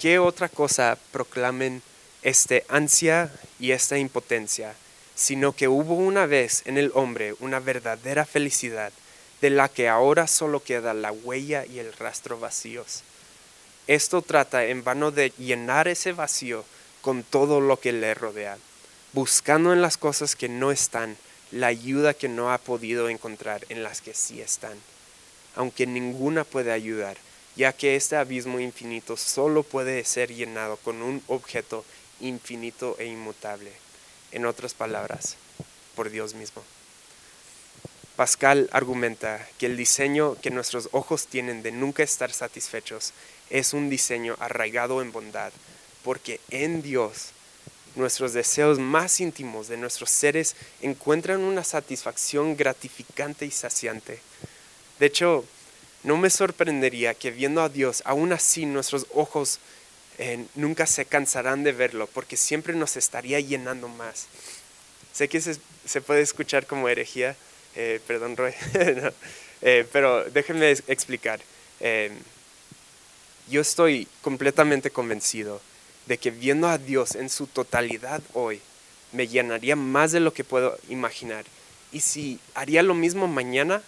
¿qué 0.00 0.20
otra 0.20 0.48
cosa 0.48 0.96
proclamen 1.10 1.82
este 2.22 2.64
ansia 2.68 3.32
y 3.58 3.72
esta 3.72 3.98
impotencia, 3.98 4.72
sino 5.14 5.52
que 5.52 5.68
hubo 5.68 5.94
una 5.94 6.26
vez 6.26 6.62
en 6.66 6.78
el 6.78 6.92
hombre 6.94 7.34
una 7.40 7.60
verdadera 7.60 8.24
felicidad, 8.24 8.92
de 9.40 9.50
la 9.50 9.68
que 9.68 9.88
ahora 9.88 10.26
solo 10.26 10.62
queda 10.62 10.92
la 10.94 11.12
huella 11.12 11.64
y 11.66 11.78
el 11.78 11.92
rastro 11.94 12.38
vacíos? 12.38 13.02
Esto 13.86 14.22
trata 14.22 14.66
en 14.66 14.84
vano 14.84 15.10
de 15.10 15.32
llenar 15.38 15.88
ese 15.88 16.12
vacío 16.12 16.64
con 17.00 17.22
todo 17.22 17.60
lo 17.60 17.78
que 17.78 17.92
le 17.92 18.14
rodea, 18.14 18.58
buscando 19.12 19.72
en 19.72 19.82
las 19.82 19.96
cosas 19.96 20.36
que 20.36 20.48
no 20.48 20.70
están 20.70 21.16
la 21.50 21.66
ayuda 21.66 22.14
que 22.14 22.28
no 22.28 22.52
ha 22.52 22.58
podido 22.58 23.08
encontrar 23.08 23.64
en 23.68 23.82
las 23.82 24.00
que 24.00 24.14
sí 24.14 24.40
están, 24.40 24.78
aunque 25.56 25.86
ninguna 25.86 26.44
puede 26.44 26.70
ayudar, 26.70 27.16
ya 27.56 27.72
que 27.72 27.96
este 27.96 28.16
abismo 28.16 28.60
infinito 28.60 29.16
solo 29.16 29.62
puede 29.62 30.04
ser 30.04 30.32
llenado 30.32 30.76
con 30.76 31.02
un 31.02 31.22
objeto 31.26 31.84
infinito 32.20 32.94
e 32.98 33.06
inmutable, 33.06 33.72
en 34.32 34.46
otras 34.46 34.74
palabras, 34.74 35.36
por 35.94 36.10
Dios 36.10 36.34
mismo. 36.34 36.62
Pascal 38.16 38.68
argumenta 38.72 39.46
que 39.58 39.66
el 39.66 39.76
diseño 39.76 40.36
que 40.42 40.50
nuestros 40.50 40.88
ojos 40.92 41.26
tienen 41.26 41.62
de 41.62 41.72
nunca 41.72 42.02
estar 42.02 42.32
satisfechos 42.32 43.12
es 43.48 43.72
un 43.72 43.88
diseño 43.88 44.36
arraigado 44.40 45.00
en 45.00 45.10
bondad, 45.10 45.52
porque 46.04 46.40
en 46.50 46.82
Dios 46.82 47.30
nuestros 47.96 48.32
deseos 48.32 48.78
más 48.78 49.20
íntimos 49.20 49.68
de 49.68 49.76
nuestros 49.76 50.10
seres 50.10 50.54
encuentran 50.80 51.40
una 51.40 51.64
satisfacción 51.64 52.56
gratificante 52.56 53.46
y 53.46 53.50
saciante. 53.50 54.20
De 54.98 55.06
hecho, 55.06 55.44
no 56.02 56.16
me 56.16 56.30
sorprendería 56.30 57.14
que 57.14 57.30
viendo 57.30 57.62
a 57.62 57.68
Dios, 57.68 58.02
aún 58.04 58.32
así 58.32 58.66
nuestros 58.66 59.06
ojos 59.14 59.58
nunca 60.54 60.86
se 60.86 61.04
cansarán 61.04 61.64
de 61.64 61.72
verlo, 61.72 62.06
porque 62.06 62.36
siempre 62.36 62.74
nos 62.74 62.96
estaría 62.96 63.40
llenando 63.40 63.88
más. 63.88 64.26
Sé 65.12 65.28
que 65.28 65.40
se 65.40 66.00
puede 66.00 66.20
escuchar 66.20 66.66
como 66.66 66.88
herejía, 66.88 67.36
eh, 67.76 68.00
perdón, 68.06 68.36
Roy. 68.36 68.52
Eh, 69.62 69.86
pero 69.92 70.24
déjenme 70.24 70.70
explicar. 70.70 71.38
Eh, 71.80 72.10
yo 73.50 73.60
estoy 73.60 74.08
completamente 74.22 74.90
convencido 74.90 75.60
de 76.06 76.16
que 76.16 76.30
viendo 76.30 76.66
a 76.66 76.78
Dios 76.78 77.14
en 77.14 77.28
su 77.28 77.46
totalidad 77.46 78.22
hoy, 78.32 78.62
me 79.12 79.28
llenaría 79.28 79.76
más 79.76 80.12
de 80.12 80.20
lo 80.20 80.32
que 80.32 80.44
puedo 80.44 80.78
imaginar. 80.88 81.44
Y 81.92 82.00
si 82.00 82.40
haría 82.54 82.82
lo 82.82 82.94
mismo 82.94 83.28
mañana, 83.28 83.82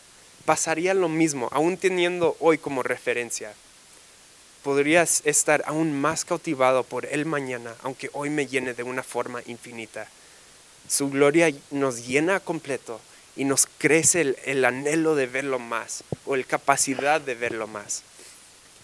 pasaría 0.44 0.92
lo 0.92 1.08
mismo, 1.08 1.48
aún 1.52 1.78
teniendo 1.78 2.36
hoy 2.38 2.58
como 2.58 2.82
referencia. 2.82 3.54
Podrías 4.62 5.22
estar 5.24 5.64
aún 5.66 5.92
más 5.92 6.24
cautivado 6.24 6.84
por 6.84 7.06
Él 7.06 7.26
mañana, 7.26 7.74
aunque 7.82 8.10
hoy 8.12 8.30
me 8.30 8.46
llene 8.46 8.74
de 8.74 8.84
una 8.84 9.02
forma 9.02 9.42
infinita. 9.46 10.06
Su 10.88 11.10
gloria 11.10 11.52
nos 11.70 12.06
llena 12.06 12.38
completo 12.38 13.00
y 13.34 13.44
nos 13.44 13.66
crece 13.78 14.36
el, 14.44 14.64
anhelo 14.64 15.14
de 15.14 15.26
verlo 15.26 15.58
más 15.58 16.04
o 16.26 16.36
la 16.36 16.44
capacidad 16.44 17.20
de 17.20 17.34
verlo 17.34 17.66
más. 17.66 18.02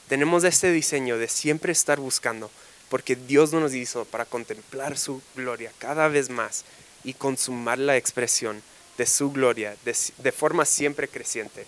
Tenemos 0.08 0.42
este 0.44 0.72
diseño 0.72 1.18
de 1.18 1.28
siempre 1.28 1.70
estar 1.70 2.00
buscando, 2.00 2.50
porque 2.88 3.14
Dios 3.14 3.52
nos 3.52 3.74
hizo 3.74 4.04
para 4.04 4.24
contemplar 4.24 4.98
su 4.98 5.22
gloria 5.36 5.72
cada 5.78 6.08
vez 6.08 6.30
más 6.30 6.64
y 7.04 7.14
consumar 7.14 7.78
la 7.78 7.96
expresión 7.96 8.62
de 8.96 9.06
su 9.06 9.30
gloria 9.30 9.76
de 9.84 10.32
forma 10.32 10.64
siempre 10.64 11.06
creciente. 11.06 11.66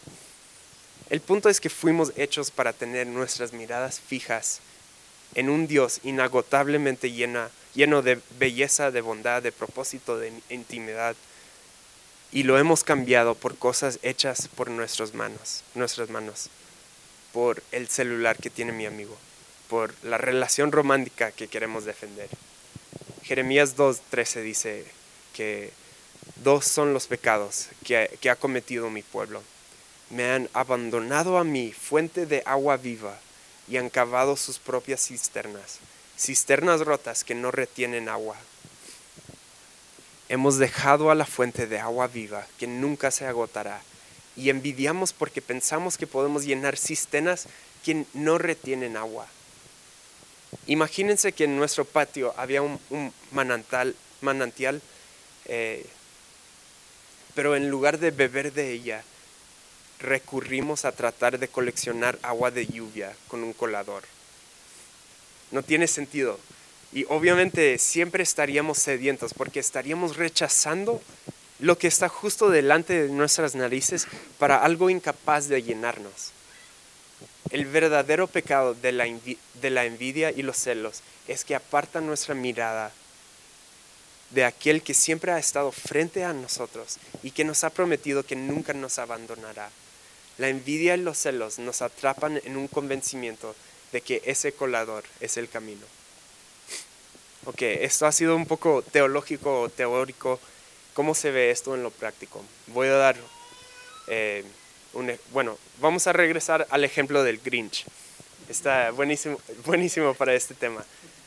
El 1.10 1.20
punto 1.20 1.48
es 1.48 1.60
que 1.60 1.70
fuimos 1.70 2.12
hechos 2.16 2.52
para 2.52 2.72
tener 2.72 3.08
nuestras 3.08 3.52
miradas 3.52 3.98
fijas 3.98 4.60
en 5.34 5.50
un 5.50 5.66
Dios 5.66 6.00
inagotablemente 6.04 7.10
llena, 7.10 7.50
lleno 7.74 8.02
de 8.02 8.20
belleza, 8.38 8.92
de 8.92 9.00
bondad, 9.00 9.42
de 9.42 9.50
propósito, 9.50 10.18
de 10.18 10.32
intimidad 10.50 11.16
y 12.32 12.44
lo 12.44 12.58
hemos 12.58 12.84
cambiado 12.84 13.34
por 13.34 13.56
cosas 13.58 13.98
hechas 14.02 14.48
por 14.48 14.70
nuestras 14.70 15.14
manos, 15.14 15.64
nuestras 15.74 16.10
manos, 16.10 16.48
por 17.32 17.62
el 17.72 17.88
celular 17.88 18.36
que 18.36 18.50
tiene 18.50 18.70
mi 18.70 18.86
amigo, 18.86 19.16
por 19.68 19.92
la 20.04 20.16
relación 20.16 20.70
romántica 20.70 21.32
que 21.32 21.48
queremos 21.48 21.84
defender. 21.84 22.28
Jeremías 23.24 23.76
2.13 23.76 24.42
dice 24.42 24.84
que 25.34 25.72
dos 26.36 26.66
son 26.66 26.94
los 26.94 27.08
pecados 27.08 27.68
que, 27.84 28.16
que 28.20 28.30
ha 28.30 28.36
cometido 28.36 28.90
mi 28.90 29.02
pueblo. 29.02 29.42
Me 30.10 30.30
han 30.30 30.48
abandonado 30.52 31.38
a 31.38 31.44
mí, 31.44 31.72
fuente 31.72 32.26
de 32.26 32.42
agua 32.44 32.76
viva, 32.76 33.18
y 33.68 33.76
han 33.76 33.88
cavado 33.88 34.36
sus 34.36 34.58
propias 34.58 35.06
cisternas, 35.06 35.78
cisternas 36.18 36.80
rotas 36.80 37.24
que 37.24 37.34
no 37.34 37.50
retienen 37.50 38.08
agua 38.08 38.36
Hemos 40.30 40.58
dejado 40.58 41.10
a 41.10 41.16
la 41.16 41.26
fuente 41.26 41.66
de 41.66 41.80
agua 41.80 42.06
viva 42.06 42.46
que 42.56 42.68
nunca 42.68 43.10
se 43.10 43.26
agotará 43.26 43.82
y 44.36 44.50
envidiamos 44.50 45.12
porque 45.12 45.42
pensamos 45.42 45.98
que 45.98 46.06
podemos 46.06 46.44
llenar 46.44 46.76
cisternas 46.76 47.48
que 47.84 48.04
no 48.14 48.38
retienen 48.38 48.96
agua. 48.96 49.26
Imagínense 50.68 51.32
que 51.32 51.44
en 51.44 51.56
nuestro 51.56 51.84
patio 51.84 52.32
había 52.36 52.62
un, 52.62 52.78
manantial, 53.32 53.96
manantial 54.20 54.80
eh, 55.46 55.84
Pero 57.34 57.56
en 57.56 57.68
lugar 57.68 57.98
de 57.98 58.12
beber 58.12 58.52
de 58.52 58.70
ella, 58.70 59.02
recurrimos 60.00 60.84
a 60.84 60.92
tratar 60.92 61.38
de 61.38 61.48
coleccionar 61.48 62.18
agua 62.22 62.50
de 62.50 62.66
lluvia 62.66 63.14
con 63.28 63.44
un 63.44 63.52
colador. 63.52 64.02
No 65.50 65.62
tiene 65.62 65.86
sentido. 65.86 66.38
Y 66.92 67.04
obviamente 67.08 67.78
siempre 67.78 68.22
estaríamos 68.22 68.78
sedientos 68.78 69.32
porque 69.34 69.60
estaríamos 69.60 70.16
rechazando 70.16 71.00
lo 71.60 71.78
que 71.78 71.86
está 71.86 72.08
justo 72.08 72.50
delante 72.50 73.02
de 73.02 73.08
nuestras 73.12 73.54
narices 73.54 74.06
para 74.38 74.56
algo 74.64 74.90
incapaz 74.90 75.48
de 75.48 75.62
llenarnos. 75.62 76.32
El 77.50 77.66
verdadero 77.66 78.26
pecado 78.26 78.74
de 78.74 78.92
la, 78.92 79.04
de 79.04 79.70
la 79.70 79.84
envidia 79.84 80.30
y 80.30 80.42
los 80.42 80.56
celos 80.56 81.02
es 81.28 81.44
que 81.44 81.54
aparta 81.54 82.00
nuestra 82.00 82.34
mirada 82.34 82.92
de 84.30 84.44
aquel 84.44 84.82
que 84.82 84.94
siempre 84.94 85.32
ha 85.32 85.38
estado 85.38 85.72
frente 85.72 86.24
a 86.24 86.32
nosotros 86.32 86.98
y 87.22 87.32
que 87.32 87.44
nos 87.44 87.64
ha 87.64 87.70
prometido 87.70 88.24
que 88.24 88.36
nunca 88.36 88.72
nos 88.72 88.98
abandonará. 88.98 89.70
La 90.40 90.48
envidia 90.48 90.94
y 90.94 91.00
los 91.02 91.18
celos 91.18 91.58
nos 91.58 91.82
atrapan 91.82 92.40
en 92.44 92.56
un 92.56 92.66
convencimiento 92.66 93.54
de 93.92 94.00
que 94.00 94.22
ese 94.24 94.52
colador 94.52 95.04
es 95.20 95.36
el 95.36 95.50
camino. 95.50 95.82
Ok, 97.44 97.60
esto 97.60 98.06
ha 98.06 98.12
sido 98.12 98.34
un 98.36 98.46
poco 98.46 98.80
teológico 98.80 99.60
o 99.60 99.68
teórico. 99.68 100.40
¿Cómo 100.94 101.14
se 101.14 101.30
ve 101.30 101.50
esto 101.50 101.74
en 101.74 101.82
lo 101.82 101.90
práctico? 101.90 102.42
Voy 102.68 102.88
a 102.88 102.94
dar 102.94 103.16
eh, 104.06 104.42
un... 104.94 105.10
E, 105.10 105.18
bueno, 105.30 105.58
vamos 105.78 106.06
a 106.06 106.14
regresar 106.14 106.66
al 106.70 106.84
ejemplo 106.84 107.22
del 107.22 107.38
Grinch. 107.44 107.84
Está 108.48 108.92
buenísimo, 108.92 109.38
buenísimo 109.66 110.14
para 110.14 110.32
este 110.32 110.54
tema. 110.54 110.82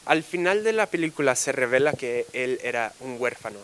Al 0.06 0.24
final 0.24 0.64
de 0.64 0.74
la 0.74 0.88
película 0.88 1.36
se 1.36 1.52
revela 1.52 1.94
que 1.94 2.26
él 2.34 2.60
era 2.64 2.92
un 3.00 3.18
huérfano 3.22 3.60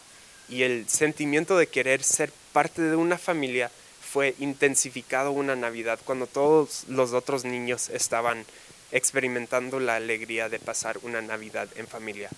y 0.48 0.62
el 0.62 0.88
sentimiento 0.88 1.58
de 1.58 1.66
querer 1.66 2.04
ser 2.04 2.32
parte 2.54 2.84
de 2.84 2.96
una 2.96 3.18
familia 3.18 3.72
fue 4.12 4.34
intensificado 4.40 5.32
una 5.32 5.56
Navidad 5.56 6.00
cuando 6.04 6.26
todos 6.26 6.86
los 6.88 7.14
otros 7.14 7.46
niños 7.46 7.90
estaban 7.90 8.46
experimentando 8.92 9.80
la 9.80 9.98
alegría 9.98 10.50
de 10.50 10.60
pasar 10.60 10.98
una 11.04 11.22
Navidad 11.22 11.68
en 11.76 11.88
familia. 11.88 12.30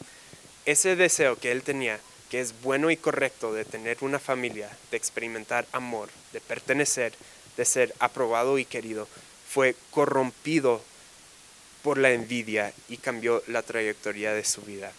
Ese 0.66 0.98
deseo 0.98 1.38
que 1.38 1.52
él 1.52 1.64
tenía, 1.64 2.00
que 2.30 2.42
es 2.42 2.62
bueno 2.62 2.92
y 2.92 2.98
correcto 2.98 3.54
de 3.54 3.64
tener 3.64 3.98
una 4.02 4.20
familia, 4.20 4.70
de 4.92 4.98
experimentar 4.98 5.66
amor, 5.72 6.10
de 6.34 6.42
pertenecer, 6.42 7.14
de 7.56 7.64
ser 7.64 7.96
aprobado 8.00 8.58
y 8.58 8.66
querido, 8.66 9.08
fue 9.50 9.76
corrompido 9.92 10.82
por 11.84 11.98
la 11.98 12.12
envidia 12.12 12.74
y 12.90 12.98
cambió 12.98 13.44
la 13.48 13.64
trayectoria 13.64 14.34
de 14.34 14.44
su 14.44 14.62
vida. 14.62 14.92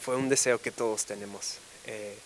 Fue 0.00 0.16
un 0.16 0.28
deseo 0.28 0.60
que 0.60 0.72
todos 0.72 1.04
tenemos, 1.04 1.58
eh, 1.86 2.16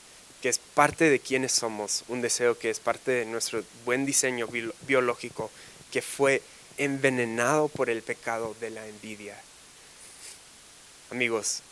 que 0.44 0.50
es 0.50 0.58
parte 0.58 1.08
de 1.08 1.20
quienes 1.20 1.52
somos, 1.52 2.04
un 2.06 2.20
deseo 2.20 2.58
que 2.58 2.68
es 2.68 2.78
parte 2.78 3.12
de 3.12 3.24
nuestro 3.24 3.64
buen 3.86 4.04
diseño 4.04 4.46
biológico, 4.82 5.50
que 5.90 6.02
fue 6.02 6.42
envenenado 6.76 7.68
por 7.68 7.88
el 7.88 8.02
pecado 8.02 8.54
de 8.60 8.68
la 8.68 8.86
envidia. 8.86 9.40
Amigos, 11.10 11.62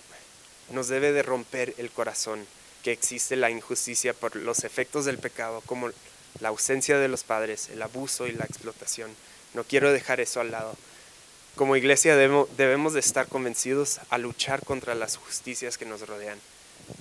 nos 0.70 0.88
debe 0.88 1.12
de 1.12 1.22
romper 1.22 1.74
el 1.76 1.90
corazón 1.90 2.46
que 2.82 2.92
existe 2.92 3.36
la 3.36 3.50
injusticia 3.50 4.14
por 4.14 4.36
los 4.36 4.64
efectos 4.64 5.04
del 5.04 5.18
pecado, 5.18 5.60
como 5.66 5.90
la 6.40 6.48
ausencia 6.48 6.96
de 6.96 7.08
los 7.08 7.24
padres, 7.24 7.68
el 7.68 7.82
abuso 7.82 8.26
y 8.26 8.32
la 8.32 8.46
explotación. 8.46 9.14
No 9.52 9.64
quiero 9.64 9.92
dejar 9.92 10.18
eso 10.18 10.40
al 10.40 10.50
lado 10.50 10.74
como 11.56 11.76
iglesia 11.76 12.16
debemos, 12.16 12.94
de 12.94 13.00
estar 13.00 13.28
convencidos 13.28 14.00
a 14.08 14.16
luchar 14.16 14.64
contra 14.64 14.94
las 14.94 15.18
justicias 15.18 15.76
que 15.76 15.84
nos 15.84 16.06
rodean 16.08 16.38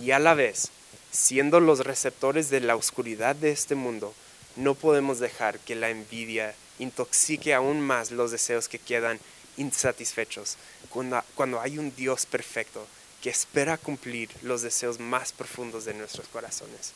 y 0.01 0.11
a 0.11 0.19
la 0.19 0.33
vez, 0.33 0.71
siendo 1.11 1.59
los 1.59 1.79
receptores 1.79 2.49
de 2.49 2.61
la 2.61 2.75
oscuridad 2.75 3.35
de 3.35 3.51
este 3.51 3.75
mundo, 3.75 4.13
no 4.55 4.75
podemos 4.75 5.19
dejar 5.19 5.59
que 5.59 5.75
la 5.75 5.89
envidia 5.89 6.55
intoxique 6.79 7.53
aún 7.53 7.81
más 7.81 8.11
los 8.11 8.31
deseos 8.31 8.67
que 8.67 8.79
quedan 8.79 9.19
insatisfechos 9.57 10.57
cuando, 10.89 11.21
cuando 11.35 11.61
hay 11.61 11.77
un 11.77 11.93
Dios 11.95 12.25
perfecto 12.25 12.85
que 13.21 13.29
espera 13.29 13.77
cumplir 13.77 14.29
los 14.41 14.61
deseos 14.61 14.99
más 14.99 15.31
profundos 15.31 15.85
de 15.85 15.93
nuestros 15.93 16.27
corazones. 16.27 16.93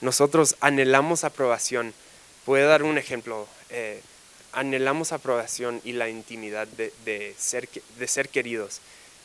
Nosotros 0.00 0.56
anhelamos 0.60 1.24
aprobación. 1.24 1.94
Voy 2.46 2.60
dar 2.60 2.82
un 2.82 2.98
ejemplo. 2.98 3.46
Eh, 3.70 4.02
anhelamos 4.52 5.12
aprobación 5.12 5.80
y 5.84 5.92
la 5.92 6.08
intimidad 6.08 6.66
de, 6.66 7.34
ser, 7.38 7.68
de 7.98 8.08
ser 8.08 8.28
queridos. 8.28 8.80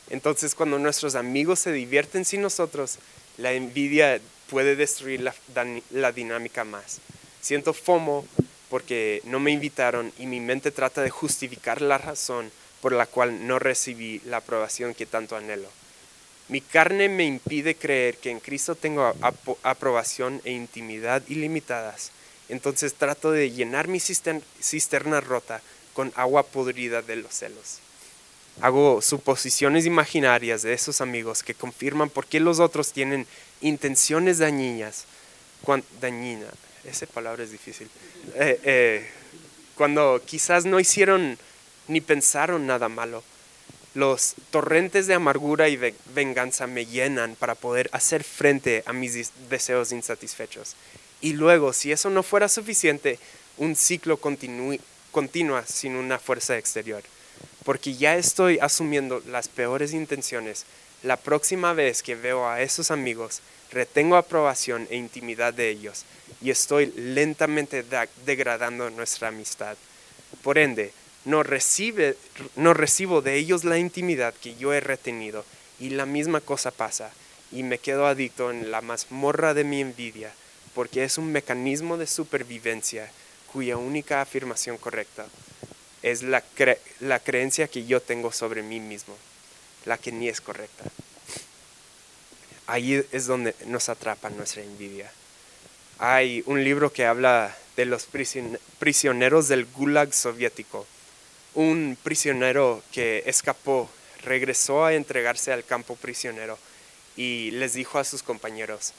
Entonces 0.08 0.54
cuando 0.54 0.78
nuestros 0.78 1.14
amigos 1.14 1.58
se 1.58 1.72
divierten 1.72 2.24
sin 2.24 2.42
nosotros, 2.42 2.98
la 3.38 3.52
envidia 3.52 4.20
puede 4.50 4.76
destruir 4.76 5.20
la, 5.90 6.12
dinámica 6.12 6.64
más. 6.64 7.00
Siento 7.40 7.72
FOMO 7.72 8.26
porque 8.68 9.20
no 9.24 9.40
me 9.40 9.50
invitaron 9.50 10.12
y 10.18 10.26
mi 10.26 10.40
mente 10.40 10.70
trata 10.70 11.02
de 11.02 11.10
justificar 11.10 11.80
la 11.80 11.98
razón 11.98 12.50
por 12.80 12.92
la 12.92 13.06
cual 13.06 13.46
no 13.46 13.58
recibí 13.58 14.20
la 14.24 14.38
aprobación 14.38 14.94
que 14.94 15.06
tanto 15.06 15.36
anhelo. 15.36 15.68
Mi 16.48 16.60
carne 16.60 17.08
me 17.08 17.24
impide 17.24 17.74
creer 17.74 18.18
que 18.18 18.30
en 18.30 18.40
Cristo 18.40 18.74
tengo 18.74 19.14
aprobación 19.62 20.40
e 20.44 20.52
intimidad 20.52 21.22
ilimitadas 21.28 22.12
entonces 22.48 22.94
trato 22.94 23.32
de 23.32 23.50
llenar 23.50 23.88
mi 23.88 24.00
cisterna 24.00 25.20
rota 25.20 25.60
con 25.94 26.12
agua 26.14 26.44
podrida 26.44 27.02
de 27.02 27.16
los 27.16 27.34
celos. 27.34 27.78
Hago 28.60 29.02
suposiciones 29.02 29.84
imaginarias 29.84 30.62
de 30.62 30.72
esos 30.72 31.00
amigos 31.00 31.42
que 31.42 31.54
confirman 31.54 32.08
por 32.08 32.26
qué 32.26 32.40
los 32.40 32.58
otros 32.58 32.92
tienen 32.92 33.26
intenciones 33.60 34.38
dañinas. 34.38 35.04
dañina, 36.00 36.46
esa 36.84 37.06
palabra 37.06 37.44
es 37.44 37.50
difícil. 37.50 37.90
Eh, 38.34 38.60
eh, 38.64 39.10
cuando 39.74 40.22
quizás 40.24 40.64
no 40.64 40.80
hicieron 40.80 41.38
ni 41.88 42.00
pensaron 42.00 42.66
nada 42.66 42.88
malo. 42.88 43.22
Los 43.94 44.34
torrentes 44.50 45.06
de 45.06 45.14
amargura 45.14 45.68
y 45.68 45.78
venganza 46.14 46.66
me 46.66 46.84
llenan 46.84 47.34
para 47.34 47.54
poder 47.54 47.88
hacer 47.92 48.24
frente 48.24 48.82
a 48.86 48.92
mis 48.92 49.30
deseos 49.48 49.92
insatisfechos. 49.92 50.76
Y 51.20 51.32
luego, 51.32 51.72
si 51.72 51.92
eso 51.92 52.10
no 52.10 52.22
fuera 52.22 52.48
suficiente, 52.48 53.18
un 53.56 53.74
ciclo 53.74 54.18
continúa 54.18 55.66
sin 55.66 55.96
una 55.96 56.18
fuerza 56.18 56.58
exterior. 56.58 57.02
Porque 57.66 57.94
ya 57.94 58.16
estoy 58.16 58.58
asumiendo 58.60 59.20
las 59.26 59.48
peores 59.48 59.92
intenciones. 59.92 60.64
La 61.02 61.16
próxima 61.16 61.72
vez 61.72 62.02
que 62.02 62.14
veo 62.14 62.48
a 62.48 62.62
esos 62.62 62.92
amigos, 62.92 63.42
retengo 63.72 64.16
aprobación 64.16 64.86
e 64.88 64.96
intimidad 64.96 65.52
de 65.52 65.68
ellos 65.68 66.04
y 66.40 66.50
estoy 66.50 66.92
lentamente 66.96 67.84
degradando 68.24 68.88
nuestra 68.90 69.28
amistad. 69.28 69.76
Por 70.42 70.58
ende, 70.58 70.92
no, 71.24 71.42
recibo 71.42 73.20
de 73.20 73.34
ellos 73.34 73.64
la 73.64 73.78
intimidad 73.78 74.32
que 74.32 74.54
yo 74.54 74.72
he 74.72 74.78
retenido 74.78 75.44
y 75.80 75.90
la 75.90 76.06
misma 76.06 76.40
cosa 76.40 76.70
pasa 76.70 77.10
y 77.50 77.64
me 77.64 77.78
quedo 77.78 78.06
adicto 78.06 78.52
en 78.52 78.70
la 78.70 78.80
mazmorra 78.80 79.52
de 79.52 79.64
mi 79.64 79.80
envidia 79.80 80.32
porque 80.72 81.02
es 81.02 81.18
un 81.18 81.32
mecanismo 81.32 81.96
de 81.96 82.06
supervivencia 82.06 83.10
cuya 83.52 83.76
única 83.76 84.20
afirmación 84.20 84.78
correcta 84.78 85.26
es 86.02 86.22
la, 86.22 86.42
la 87.00 87.18
creencia 87.20 87.68
que 87.68 87.86
yo 87.86 88.00
tengo 88.00 88.32
sobre 88.32 88.62
mí 88.62 88.80
mismo, 88.80 89.16
la 89.84 89.98
que 89.98 90.12
ni 90.12 90.28
es 90.28 90.40
correcta. 90.40 90.84
Ahí 92.66 93.04
es 93.12 93.26
donde 93.26 93.54
nos 93.66 93.88
atrapa 93.88 94.30
nuestra 94.30 94.62
envidia. 94.62 95.10
Hay 95.98 96.42
un 96.46 96.62
libro 96.62 96.92
que 96.92 97.06
habla 97.06 97.56
de 97.76 97.84
los 97.84 98.06
prisioneros 98.78 99.48
del 99.48 99.66
Gulag 99.66 100.12
soviético. 100.12 100.86
Un 101.54 101.96
prisionero 102.02 102.82
que 102.92 103.22
escapó, 103.26 103.88
regresó 104.22 104.84
a 104.84 104.94
entregarse 104.94 105.52
al 105.52 105.64
campo 105.64 105.96
prisionero 105.96 106.58
y 107.16 107.50
les 107.52 107.74
dijo 107.74 107.98
a 107.98 108.04
sus 108.04 108.22
compañeros, 108.22 108.92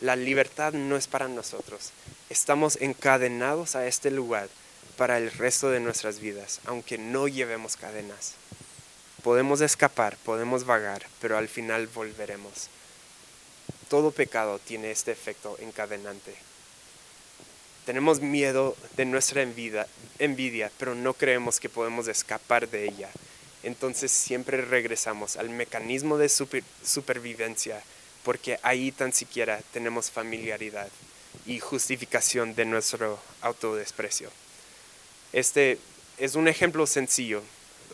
la 0.00 0.16
libertad 0.16 0.74
no 0.74 0.96
es 0.96 1.08
para 1.08 1.28
nosotros. 1.28 1.90
Estamos 2.28 2.76
encadenados 2.80 3.74
a 3.74 3.86
este 3.86 4.10
lugar 4.10 4.48
para 4.96 5.18
el 5.18 5.30
resto 5.30 5.70
de 5.70 5.80
nuestras 5.80 6.20
vidas, 6.20 6.60
aunque 6.66 6.98
no 6.98 7.28
llevemos 7.28 7.76
cadenas. 7.76 8.34
Podemos 9.22 9.60
escapar, 9.60 10.16
podemos 10.24 10.64
vagar, 10.64 11.06
pero 11.20 11.38
al 11.38 11.48
final 11.48 11.86
volveremos. 11.88 12.68
Todo 13.88 14.10
pecado 14.10 14.58
tiene 14.58 14.90
este 14.90 15.12
efecto 15.12 15.56
encadenante. 15.60 16.34
Tenemos 17.86 18.20
miedo 18.20 18.76
de 18.96 19.04
nuestra 19.04 19.42
envidia, 19.42 19.86
envidia, 20.18 20.70
pero 20.78 20.94
no 20.94 21.14
creemos 21.14 21.60
que 21.60 21.68
podemos 21.68 22.08
escapar 22.08 22.68
de 22.68 22.84
ella. 22.86 23.10
Entonces 23.62 24.12
siempre 24.12 24.62
regresamos 24.62 25.36
al 25.36 25.50
mecanismo 25.50 26.18
de 26.18 26.28
supervivencia 26.28 27.82
porque 28.24 28.58
ahí 28.62 28.90
tan 28.90 29.12
siquiera 29.12 29.60
tenemos 29.72 30.10
familiaridad 30.10 30.88
y 31.46 31.60
justificación 31.60 32.54
de 32.54 32.64
nuestro 32.64 33.18
autodesprecio. 33.42 34.30
Este 35.34 35.80
es 36.16 36.36
un 36.36 36.46
ejemplo 36.46 36.86
sencillo, 36.86 37.42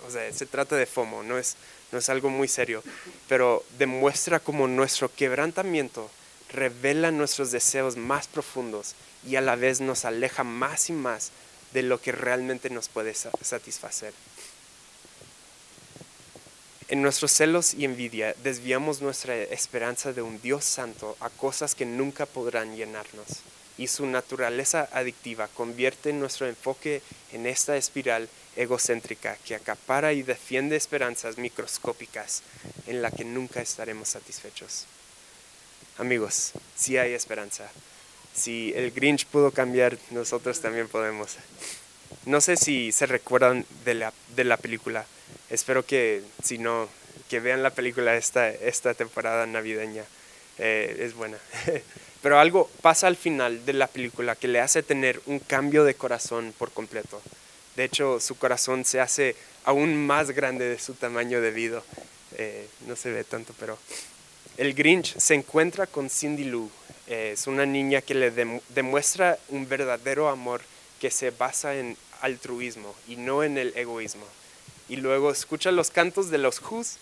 o 0.07 0.11
sea, 0.11 0.31
se 0.31 0.45
trata 0.45 0.77
de 0.77 0.85
FOMO, 0.85 1.23
no 1.23 1.39
es, 1.39 1.57
no 1.91 1.99
es 1.99 2.11
algo 2.11 2.29
muy 2.29 2.49
serio, 2.49 2.85
pero 3.31 3.65
demuestra 3.79 4.41
cómo 4.41 4.69
nuestro 4.69 5.11
quebrantamiento 5.11 6.11
revela 6.51 7.11
nuestros 7.11 7.51
deseos 7.51 7.97
más 7.97 8.29
profundos 8.29 8.95
y 9.27 9.37
a 9.37 9.41
la 9.41 9.57
vez 9.57 9.81
nos 9.81 10.05
aleja 10.05 10.45
más 10.45 10.91
y 10.91 10.93
más 10.93 11.31
de 11.73 11.83
lo 11.83 11.99
que 11.99 12.13
realmente 12.13 12.69
nos 12.69 12.91
puede 12.91 13.15
satisfacer. 13.15 14.13
En 16.89 17.01
nuestros 17.01 17.33
celos 17.33 17.73
y 17.73 17.87
envidia 17.87 18.35
desviamos 18.43 19.01
nuestra 19.01 19.35
esperanza 19.35 20.13
de 20.13 20.21
un 20.21 20.43
Dios 20.43 20.67
santo 20.67 21.17
a 21.21 21.31
cosas 21.31 21.75
que 21.75 21.87
nunca 21.87 22.27
podrán 22.27 22.77
llenarnos. 22.77 23.41
Y 23.81 23.87
su 23.87 24.05
naturaleza 24.05 24.91
adictiva 24.93 25.49
convierte 25.49 26.13
nuestro 26.13 26.47
enfoque 26.47 27.01
en 27.33 27.47
esta 27.47 27.79
espiral 27.79 28.29
egocéntrica 28.55 29.39
que 29.47 29.55
acapara 29.55 30.13
y 30.13 30.23
defiende 30.23 30.77
esperanzas 30.77 31.39
microscópicas 31.39 32.43
en 32.87 33.01
la 33.01 33.11
que 33.11 33.25
nunca 33.25 33.63
estaremos 33.63 34.11
satisfechos. 34.11 34.85
Amigos, 35.97 36.53
sí 36.77 36.99
hay 36.99 37.15
esperanza. 37.15 37.71
Si 38.35 38.71
el 38.77 38.91
Grinch 38.91 39.25
pudo 39.25 39.51
cambiar, 39.51 39.97
nosotros 40.11 40.61
también 40.61 40.87
podemos. 40.87 41.37
No 42.27 42.43
sé 42.43 42.59
si 42.59 42.93
se 42.93 43.07
recuerdan 43.07 43.65
de 43.87 43.95
la, 43.95 44.13
de 44.37 44.45
la 44.45 44.59
película. 44.59 45.07
Espero 45.49 45.87
que, 45.87 46.23
si 46.43 46.59
no, 46.59 46.87
que 47.31 47.41
vean 47.41 47.63
la 47.63 47.71
película 47.71 48.15
esta, 48.15 48.51
esta 48.51 48.93
temporada 48.93 49.47
navideña. 49.47 50.05
Eh, 50.59 50.97
es 51.01 51.15
buena. 51.15 51.39
Pero 52.23 52.39
algo 52.39 52.71
pasa 52.83 53.07
al 53.07 53.17
final 53.17 53.65
de 53.65 53.73
la 53.73 53.87
película 53.87 54.37
que 54.37 54.49
le 54.49 54.61
hace 54.61 54.83
tener 54.83 55.21
un 55.27 55.39
cambio 55.39 55.85
de 55.85 55.95
corazón 55.95 56.55
por 56.59 56.71
completo. 56.71 57.21
De 57.77 57.85
hecho, 57.85 58.21
su 58.21 58.37
corazón 58.37 58.85
se 58.85 59.01
hace 59.01 59.37
aún 59.65 60.07
más 60.07 60.31
grande 60.33 60.69
de 60.69 60.79
su 60.79 60.95
tamaño 60.95 61.41
debido. 61.41 61.83
Eh, 62.37 62.69
no 62.87 62.97
se 62.97 63.11
ve 63.11 63.25
tanto, 63.25 63.55
pero 63.59 63.79
el 64.57 64.75
Grinch 64.75 65.17
se 65.19 65.35
encuentra 65.35 65.87
con 65.87 66.11
Cindy 66.11 66.45
Lou. 66.45 66.71
Eh, 67.07 67.31
es 67.33 67.47
una 67.47 67.65
niña 67.65 68.03
que 68.03 68.15
le 68.15 68.31
demuestra 68.69 69.39
un 69.49 69.69
verdadero 69.69 70.29
amor 70.29 70.61
que 71.01 71.11
se 71.11 71.31
basa 71.31 71.75
en 71.75 71.97
altruismo 72.21 72.95
y 73.09 73.17
no 73.17 73.43
en 73.43 73.57
el 73.57 73.73
egoísmo. 73.77 74.27
Y 74.89 74.97
luego 74.97 75.31
escucha 75.31 75.71
los 75.71 75.91
cantos 75.91 76.31
de 76.31 76.39
los 76.39 76.61
Who's 76.61 76.99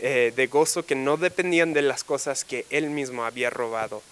eh, 0.00 0.32
de 0.34 0.46
gozo 0.46 0.84
que 0.84 0.94
no 0.94 1.16
dependían 1.16 1.72
de 1.72 1.82
las 1.82 2.04
cosas 2.04 2.44
que 2.44 2.66
él 2.70 2.90
mismo 2.90 3.24
había 3.24 3.50
robado. 3.50 4.02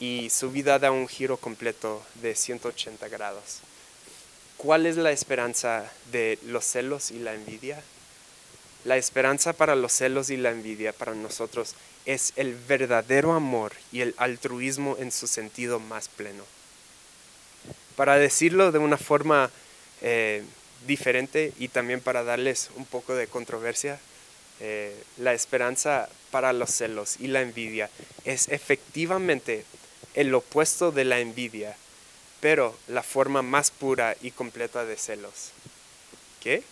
Y 0.00 0.30
su 0.30 0.50
vida 0.50 0.78
da 0.78 0.90
un 0.90 1.08
giro 1.08 1.36
completo 1.36 2.02
de 2.16 2.34
180 2.34 3.08
grados. 3.08 3.60
¿Cuál 4.56 4.86
es 4.86 4.96
la 4.96 5.12
esperanza 5.12 5.90
de 6.12 6.38
los 6.46 6.64
celos 6.64 7.10
y 7.10 7.18
la 7.18 7.34
envidia? 7.34 7.82
La 8.84 8.96
esperanza 8.96 9.52
para 9.52 9.74
los 9.74 9.92
celos 9.92 10.30
y 10.30 10.36
la 10.36 10.50
envidia 10.50 10.92
para 10.92 11.14
nosotros 11.14 11.74
es 12.06 12.32
el 12.36 12.54
verdadero 12.54 13.32
amor 13.32 13.72
y 13.92 14.00
el 14.00 14.14
altruismo 14.16 14.96
en 14.98 15.10
su 15.10 15.26
sentido 15.26 15.80
más 15.80 16.08
pleno. 16.08 16.44
Para 17.96 18.16
decirlo 18.16 18.72
de 18.72 18.78
una 18.78 18.96
forma 18.96 19.50
eh, 20.02 20.44
diferente 20.86 21.52
y 21.58 21.68
también 21.68 22.00
para 22.00 22.22
darles 22.22 22.70
un 22.76 22.84
poco 22.84 23.14
de 23.14 23.26
controversia, 23.26 23.98
eh, 24.60 24.96
la 25.18 25.34
esperanza 25.34 26.08
para 26.30 26.52
los 26.52 26.70
celos 26.70 27.16
y 27.20 27.26
la 27.26 27.42
envidia 27.42 27.90
es 28.24 28.48
efectivamente 28.48 29.64
el 30.16 30.34
opuesto 30.34 30.90
de 30.90 31.04
la 31.04 31.20
envidia 31.20 31.76
pero 32.40 32.76
la 32.88 33.02
forma 33.02 33.42
más 33.42 33.70
pura 33.70 34.16
y 34.20 34.30
completa 34.30 34.84
de 34.84 34.96
celos. 34.96 35.50
¿Qué? 36.40 36.62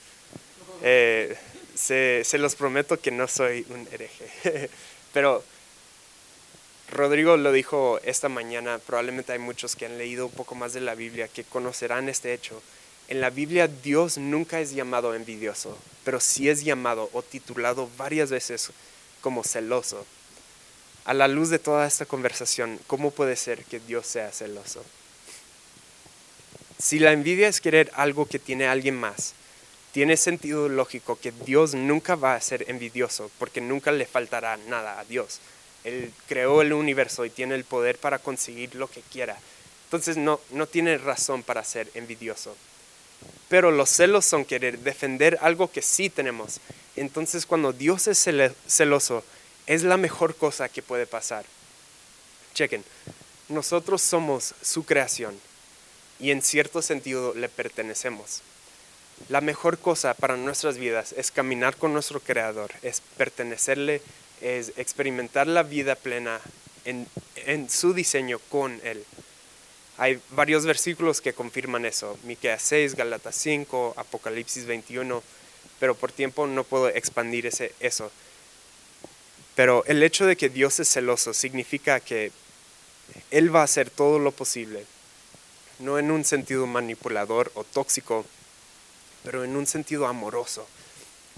Eh, 0.83 1.37
se, 1.75 2.23
se, 2.25 2.39
los 2.39 2.55
prometo 2.55 3.01
que 3.01 3.11
no 3.11 3.27
soy 3.27 3.67
un 3.71 3.89
hereje, 3.91 4.71
pero 5.13 5.43
Rodrigo 6.93 7.37
lo 7.37 7.51
dijo 7.51 7.99
esta 8.05 8.29
mañana, 8.29 8.79
probablemente 8.79 9.33
hay 9.33 9.39
muchos 9.39 9.75
que 9.75 9.87
han 9.87 9.99
leído 9.99 10.27
un 10.27 10.33
poco 10.33 10.55
más 10.55 10.75
de 10.75 10.81
la 10.81 10.95
Biblia 10.95 11.29
que 11.29 11.45
conocerán 11.45 12.09
este 12.09 12.35
hecho. 12.35 12.63
En 13.09 13.21
la 13.21 13.31
Biblia 13.31 13.69
Dios 13.69 14.19
nunca 14.19 14.61
es 14.61 14.75
llamado 14.75 15.15
envidioso, 15.15 15.77
pero 16.05 16.21
sí 16.21 16.49
es 16.49 16.63
llamado 16.63 17.11
o 17.13 17.23
titulado 17.23 17.89
varias 17.97 18.31
veces 18.31 18.71
como 19.21 19.43
celoso. 19.43 20.07
A 21.05 21.13
la 21.13 21.29
luz 21.29 21.51
de 21.51 21.59
toda 21.59 21.87
esta 21.87 22.07
conversación, 22.07 22.81
¿cómo 22.87 23.11
puede 23.11 23.37
ser 23.37 23.65
que 23.65 23.79
Dios 23.79 24.07
sea 24.07 24.33
celoso? 24.33 24.83
Si 26.79 26.99
la 26.99 27.13
envidia 27.13 27.49
es 27.49 27.61
querer 27.61 27.91
algo 27.95 28.27
que 28.27 28.39
tiene 28.39 28.67
alguien 28.67 28.97
más, 28.97 29.35
tiene 29.93 30.17
sentido 30.17 30.69
lógico 30.69 31.19
que 31.21 31.31
Dios 31.31 31.75
nunca 31.75 32.15
va 32.15 32.35
a 32.35 32.41
ser 32.41 32.65
envidioso 32.69 33.31
porque 33.39 33.61
nunca 33.61 33.93
le 33.93 34.07
faltará 34.07 34.57
nada 34.57 34.99
a 34.99 35.05
Dios. 35.05 35.41
Él 35.85 36.11
creó 36.27 36.63
el 36.63 36.73
universo 36.73 37.25
y 37.25 37.31
tiene 37.31 37.55
el 37.55 37.65
poder 37.65 37.99
para 37.99 38.19
conseguir 38.19 38.75
lo 38.75 38.89
que 38.89 39.03
quiera. 39.03 39.39
Entonces 39.85 40.17
no, 40.17 40.41
no 40.51 40.67
tiene 40.67 40.97
razón 40.99 41.43
para 41.43 41.63
ser 41.65 41.89
envidioso. 41.95 42.57
Pero 43.49 43.71
los 43.71 43.91
celos 43.91 44.25
son 44.25 44.45
querer 44.45 44.79
defender 44.79 45.39
algo 45.43 45.71
que 45.71 45.83
sí 45.83 46.11
tenemos. 46.11 46.61
Entonces 46.97 47.47
cuando 47.47 47.73
Dios 47.73 48.09
es 48.09 48.27
celoso, 48.67 49.23
es 49.67 49.83
la 49.83 49.97
mejor 49.97 50.37
cosa 50.37 50.69
que 50.69 50.83
puede 50.83 51.07
pasar. 51.07 51.45
Chequen, 52.55 52.85
nosotros 53.49 54.03
somos 54.03 54.55
su 54.63 54.85
creación 54.85 55.39
y 56.21 56.31
en 56.31 56.43
cierto 56.43 56.83
sentido 56.83 57.35
le 57.35 57.49
pertenecemos. 57.49 58.43
La 59.29 59.41
mejor 59.41 59.79
cosa 59.79 60.15
para 60.15 60.37
nuestras 60.37 60.77
vidas 60.77 61.15
es 61.17 61.31
caminar 61.31 61.77
con 61.77 61.93
nuestro 61.93 62.21
Creador, 62.21 62.73
es 62.83 63.01
pertenecerle, 63.17 64.03
es 64.41 64.73
experimentar 64.77 65.47
la 65.47 65.63
vida 65.63 65.95
plena 65.95 66.41
en, 66.85 67.07
su 67.71 67.95
diseño 67.95 68.39
con 68.51 68.81
Él. 68.85 69.05
Hay 69.97 70.21
varios 70.31 70.67
versículos 70.67 71.21
que 71.21 71.33
confirman 71.33 71.87
eso, 71.87 72.19
Miqueas 72.25 72.63
6, 72.63 72.97
Galatas 72.97 73.37
5, 73.37 73.95
Apocalipsis 73.97 74.67
21, 74.67 75.23
pero 75.79 75.95
por 75.95 76.11
tiempo 76.11 76.47
no 76.47 76.65
puedo 76.65 76.89
expandir 76.89 77.47
ese, 77.47 77.73
eso. 77.79 78.11
Pero 79.55 79.85
el 79.87 80.03
hecho 80.03 80.27
de 80.27 80.37
que 80.37 80.49
Dios 80.49 80.81
es 80.81 80.89
celoso 80.89 81.33
significa 81.33 82.01
que 82.01 82.33
Él 83.31 83.55
va 83.55 83.61
a 83.61 83.65
hacer 83.65 83.91
todo 83.91 84.19
lo 84.19 84.33
posible 84.33 84.87
no 85.79 85.99
en 85.99 86.11
un 86.11 86.25
sentido 86.25 86.67
manipulador 86.67 87.51
o 87.55 87.65
tóxico, 87.65 88.25
pero 89.23 89.45
en 89.45 89.57
un 89.57 89.67
sentido 89.67 90.07
amoroso, 90.07 90.67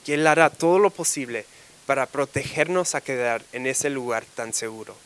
que 0.05 0.14
Él 0.14 0.26
hará 0.26 0.50
todo 0.50 0.79
lo 0.79 0.90
posible 0.90 1.46
para 1.87 2.07
protegernos 2.07 2.94
a 2.94 3.00
quedar 3.00 3.44
en 3.52 3.66
ese 3.66 3.90
lugar 3.90 4.24
tan 4.35 4.52
seguro. 4.52 4.96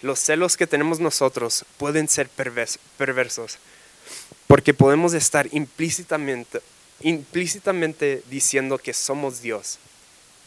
Los 0.00 0.20
celos 0.20 0.56
que 0.56 0.66
tenemos 0.66 1.00
nosotros 1.00 1.64
pueden 1.76 2.08
ser 2.08 2.28
perversos, 2.28 3.58
porque 4.46 4.74
podemos 4.74 5.12
estar 5.12 5.48
implícitamente, 5.52 6.60
implícitamente 7.00 8.22
diciendo 8.30 8.78
que 8.78 8.94
somos 8.94 9.42
Dios. 9.42 9.78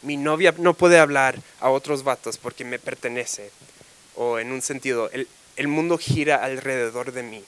Mi 0.02 0.18
novia 0.18 0.54
no 0.58 0.74
puede 0.74 1.00
hablar 1.00 1.40
a 1.60 1.70
otros 1.70 2.04
vatos 2.04 2.38
porque 2.38 2.66
me 2.66 2.80
pertenece, 2.80 3.52
o 4.16 4.40
en 4.40 4.52
un 4.52 4.62
sentido, 4.62 5.10
el, 5.12 5.28
el 5.56 5.68
mundo 5.68 5.98
gira 5.98 6.44
alrededor 6.44 7.12
de 7.12 7.24
mí 7.24 7.44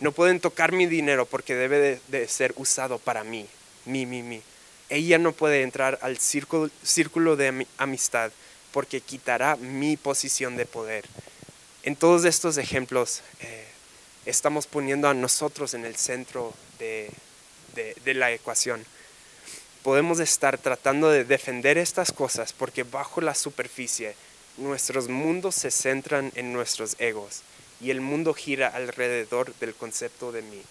no 0.00 0.12
pueden 0.12 0.40
tocar 0.40 0.72
mi 0.72 0.86
dinero 0.86 1.26
porque 1.26 1.54
debe 1.54 2.00
de, 2.08 2.28
ser 2.28 2.54
usado 2.56 2.98
para 2.98 3.22
mí, 3.22 3.46
mí, 3.84 4.06
mí, 4.06 4.22
mí. 4.22 4.42
Ella 4.88 5.18
no 5.18 5.32
puede 5.32 5.62
entrar 5.62 5.98
al 6.02 6.18
círculo, 6.18 6.70
círculo 6.82 7.36
de 7.36 7.66
amistad 7.76 8.32
porque 8.72 9.00
quitará 9.00 9.56
mi 9.56 9.96
posición 9.96 10.56
de 10.56 10.66
poder. 10.66 11.04
En 11.82 11.96
todos 11.96 12.24
estos 12.24 12.56
ejemplos 12.56 13.22
eh, 13.40 13.66
estamos 14.26 14.66
poniendo 14.66 15.08
a 15.08 15.14
nosotros 15.14 15.74
en 15.74 15.84
el 15.84 15.96
centro 15.96 16.54
de, 16.78 17.10
de 17.74 18.14
la 18.14 18.32
ecuación. 18.32 18.84
Podemos 19.82 20.20
estar 20.20 20.58
tratando 20.58 21.10
de 21.10 21.24
defender 21.24 21.78
estas 21.78 22.12
cosas 22.12 22.52
porque 22.52 22.82
bajo 22.82 23.20
la 23.20 23.34
superficie 23.34 24.14
nuestros 24.58 25.08
mundos 25.08 25.54
se 25.54 25.70
centran 25.70 26.32
en 26.34 26.52
nuestros 26.52 26.96
egos 26.98 27.42
y 27.80 27.90
el 27.90 28.00
mundo 28.00 28.34
gira 28.34 28.68
alrededor 28.68 29.54
del 29.54 29.74
concepto 29.74 30.32
de 30.32 30.42
mí. 30.42 30.62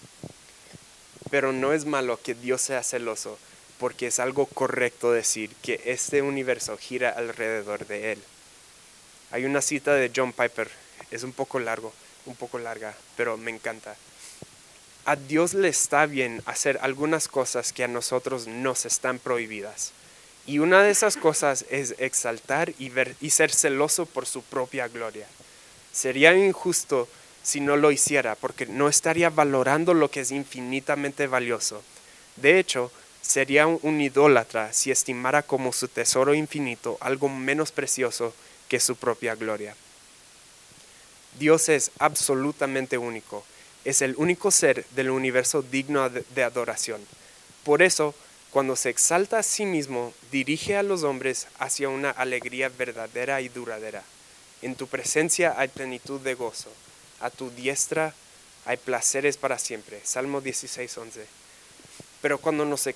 Pero 1.31 1.51
no 1.51 1.73
es 1.73 1.85
malo 1.85 2.19
que 2.21 2.35
Dios 2.35 2.61
sea 2.61 2.83
celoso, 2.83 3.39
porque 3.79 4.07
es 4.07 4.19
algo 4.19 4.45
correcto 4.45 5.11
decir 5.11 5.51
que 5.63 5.81
este 5.85 6.21
universo 6.21 6.77
gira 6.77 7.09
alrededor 7.09 7.87
de 7.87 8.11
Él. 8.11 8.23
Hay 9.31 9.45
una 9.45 9.61
cita 9.61 9.93
de 9.93 10.11
John 10.15 10.33
Piper, 10.33 10.69
es 11.11 11.23
un 11.23 11.33
poco 11.33 11.59
largo, 11.59 11.93
un 12.25 12.35
poco 12.35 12.59
larga, 12.59 12.95
pero 13.15 13.37
me 13.37 13.51
encanta. 13.51 13.95
A 15.09 15.15
Dios 15.15 15.55
le 15.55 15.69
está 15.69 16.05
bien 16.05 16.43
hacer 16.45 16.77
algunas 16.83 17.27
cosas 17.27 17.73
que 17.73 17.83
a 17.83 17.87
nosotros 17.87 18.45
nos 18.45 18.85
están 18.85 19.17
prohibidas. 19.17 19.91
Y 20.45 20.59
una 20.59 20.83
de 20.83 20.91
esas 20.91 21.17
cosas 21.17 21.65
es 21.71 21.95
exaltar 21.97 22.73
y, 22.77 22.89
ver, 22.89 23.15
y 23.19 23.31
ser 23.31 23.51
celoso 23.51 24.05
por 24.05 24.27
su 24.27 24.43
propia 24.43 24.87
gloria. 24.87 25.25
Sería 25.91 26.37
injusto 26.37 27.07
si 27.41 27.59
no 27.59 27.75
lo 27.75 27.91
hiciera, 27.91 28.35
porque 28.35 28.67
no 28.67 28.87
estaría 28.87 29.31
valorando 29.31 29.95
lo 29.95 30.11
que 30.11 30.19
es 30.19 30.29
infinitamente 30.29 31.25
valioso. 31.25 31.81
De 32.35 32.59
hecho, 32.59 32.91
sería 33.23 33.65
un 33.65 34.01
idólatra 34.01 34.73
si 34.73 34.91
estimara 34.91 35.41
como 35.41 35.73
su 35.73 35.87
tesoro 35.87 36.35
infinito 36.35 36.99
algo 37.01 37.29
menos 37.29 37.71
precioso 37.71 38.31
que 38.67 38.79
su 38.79 38.95
propia 38.95 39.33
gloria. 39.33 39.75
Dios 41.39 41.67
es 41.67 41.89
absolutamente 41.97 42.99
único. 42.99 43.43
Es 43.85 44.01
el 44.01 44.15
único 44.17 44.51
ser 44.51 44.85
del 44.91 45.09
universo 45.09 45.61
digno 45.61 46.09
de 46.09 46.43
adoración. 46.43 47.01
Por 47.63 47.81
eso, 47.81 48.13
cuando 48.51 48.75
se 48.75 48.89
exalta 48.89 49.39
a 49.39 49.43
sí 49.43 49.65
mismo, 49.65 50.13
dirige 50.31 50.75
a 50.75 50.83
los 50.83 51.03
hombres 51.03 51.47
hacia 51.59 51.89
una 51.89 52.09
alegría 52.09 52.69
verdadera 52.69 53.41
y 53.41 53.49
duradera. 53.49 54.03
En 54.61 54.75
tu 54.75 54.87
presencia 54.87 55.55
hay 55.57 55.67
plenitud 55.67 56.19
de 56.21 56.33
gozo. 56.33 56.71
A 57.21 57.29
tu 57.29 57.49
diestra 57.51 58.13
hay 58.65 58.77
placeres 58.77 59.37
para 59.37 59.59
siempre. 59.59 60.01
Salmo 60.03 60.41
16, 60.41 60.97
11. 60.97 61.25
Pero 62.21 62.37
cuando 62.39 62.65
nos, 62.65 62.89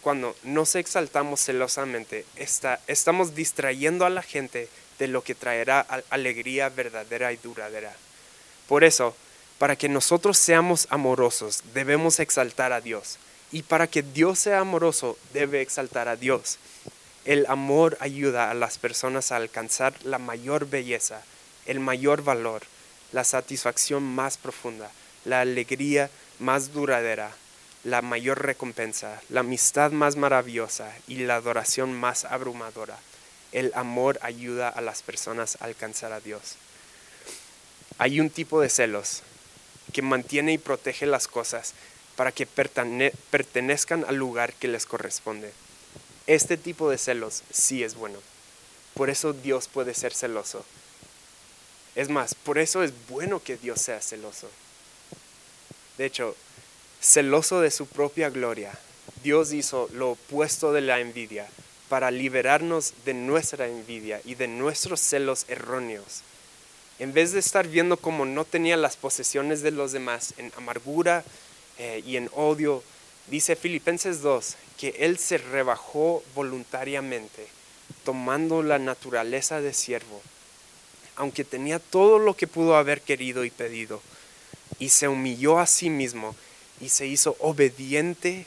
cuando 0.00 0.36
nos 0.42 0.74
exaltamos 0.74 1.40
celosamente, 1.40 2.24
está, 2.36 2.80
estamos 2.86 3.34
distrayendo 3.34 4.04
a 4.04 4.10
la 4.10 4.22
gente 4.22 4.68
de 4.98 5.08
lo 5.08 5.22
que 5.22 5.34
traerá 5.34 5.80
alegría 6.10 6.68
verdadera 6.68 7.32
y 7.32 7.36
duradera. 7.36 7.94
Por 8.68 8.84
eso, 8.84 9.14
para 9.58 9.76
que 9.76 9.88
nosotros 9.88 10.36
seamos 10.36 10.86
amorosos, 10.90 11.62
debemos 11.72 12.20
exaltar 12.20 12.72
a 12.72 12.80
Dios. 12.80 13.18
Y 13.52 13.62
para 13.62 13.86
que 13.86 14.02
Dios 14.02 14.38
sea 14.40 14.60
amoroso, 14.60 15.16
debe 15.32 15.60
exaltar 15.60 16.08
a 16.08 16.16
Dios. 16.16 16.58
El 17.24 17.46
amor 17.46 17.96
ayuda 18.00 18.50
a 18.50 18.54
las 18.54 18.78
personas 18.78 19.30
a 19.30 19.36
alcanzar 19.36 19.94
la 20.04 20.18
mayor 20.18 20.68
belleza, 20.68 21.22
el 21.66 21.80
mayor 21.80 22.22
valor, 22.22 22.62
la 23.12 23.24
satisfacción 23.24 24.02
más 24.02 24.36
profunda, 24.36 24.90
la 25.24 25.40
alegría 25.40 26.10
más 26.40 26.72
duradera, 26.72 27.30
la 27.84 28.02
mayor 28.02 28.44
recompensa, 28.44 29.22
la 29.28 29.40
amistad 29.40 29.92
más 29.92 30.16
maravillosa 30.16 30.92
y 31.06 31.18
la 31.18 31.36
adoración 31.36 31.92
más 31.94 32.24
abrumadora. 32.24 32.98
El 33.52 33.70
amor 33.74 34.18
ayuda 34.22 34.68
a 34.68 34.80
las 34.80 35.02
personas 35.02 35.56
a 35.60 35.66
alcanzar 35.66 36.12
a 36.12 36.20
Dios. 36.20 36.56
Hay 37.98 38.18
un 38.20 38.30
tipo 38.30 38.60
de 38.60 38.68
celos 38.68 39.22
que 39.94 40.02
mantiene 40.02 40.52
y 40.52 40.58
protege 40.58 41.06
las 41.06 41.28
cosas 41.28 41.72
para 42.16 42.32
que 42.32 42.46
pertenezcan 42.46 44.04
al 44.06 44.16
lugar 44.16 44.52
que 44.52 44.68
les 44.68 44.84
corresponde. 44.84 45.52
Este 46.26 46.56
tipo 46.56 46.90
de 46.90 46.98
celos 46.98 47.44
sí 47.50 47.82
es 47.82 47.94
bueno. 47.94 48.18
Por 48.94 49.08
eso 49.08 49.32
Dios 49.32 49.68
puede 49.68 49.94
ser 49.94 50.12
celoso. 50.12 50.64
Es 51.94 52.08
más, 52.08 52.34
por 52.34 52.58
eso 52.58 52.82
es 52.82 52.92
bueno 53.08 53.40
que 53.40 53.56
Dios 53.56 53.80
sea 53.80 54.02
celoso. 54.02 54.50
De 55.96 56.06
hecho, 56.06 56.34
celoso 57.00 57.60
de 57.60 57.70
su 57.70 57.86
propia 57.86 58.30
gloria, 58.30 58.76
Dios 59.22 59.52
hizo 59.52 59.88
lo 59.92 60.12
opuesto 60.12 60.72
de 60.72 60.80
la 60.80 60.98
envidia 60.98 61.46
para 61.88 62.10
liberarnos 62.10 62.94
de 63.04 63.14
nuestra 63.14 63.68
envidia 63.68 64.20
y 64.24 64.34
de 64.34 64.48
nuestros 64.48 65.00
celos 65.00 65.44
erróneos. 65.48 66.22
En 66.98 67.12
vez 67.12 67.32
de 67.32 67.40
estar 67.40 67.66
viendo 67.66 67.96
como 67.96 68.24
no 68.24 68.44
tenía 68.44 68.76
las 68.76 68.96
posesiones 68.96 69.62
de 69.62 69.70
los 69.70 69.92
demás 69.92 70.34
en 70.36 70.52
amargura 70.56 71.24
eh, 71.78 72.02
y 72.06 72.16
en 72.16 72.30
odio, 72.34 72.82
dice 73.28 73.56
Filipenses 73.56 74.20
2 74.22 74.56
que 74.78 74.94
Él 75.00 75.18
se 75.18 75.38
rebajó 75.38 76.22
voluntariamente, 76.34 77.46
tomando 78.04 78.62
la 78.62 78.78
naturaleza 78.78 79.60
de 79.60 79.72
siervo, 79.72 80.20
aunque 81.16 81.44
tenía 81.44 81.78
todo 81.78 82.18
lo 82.18 82.34
que 82.34 82.46
pudo 82.46 82.76
haber 82.76 83.00
querido 83.00 83.44
y 83.44 83.50
pedido, 83.50 84.02
y 84.78 84.88
se 84.88 85.08
humilló 85.08 85.58
a 85.58 85.66
sí 85.66 85.90
mismo 85.90 86.34
y 86.80 86.88
se 86.88 87.06
hizo 87.06 87.36
obediente 87.38 88.46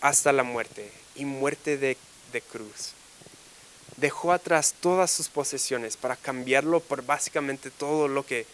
hasta 0.00 0.32
la 0.32 0.42
muerte 0.42 0.90
y 1.14 1.24
muerte 1.24 1.78
de, 1.78 1.96
cruz. 2.52 2.92
Dejó 3.96 4.32
atrás 4.32 4.74
todas 4.80 5.10
sus 5.10 5.28
posesiones 5.28 5.96
para 5.96 6.16
cambiarlo 6.16 6.80
por 6.80 7.04
básicamente 7.04 7.70
todo 7.70 8.08
lo 8.08 8.24
que 8.24 8.46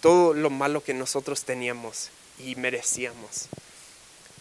todo 0.00 0.34
lo 0.34 0.50
malo 0.50 0.82
que 0.82 0.92
nosotros 0.92 1.44
teníamos 1.44 2.10
y 2.38 2.56
merecíamos. 2.56 3.48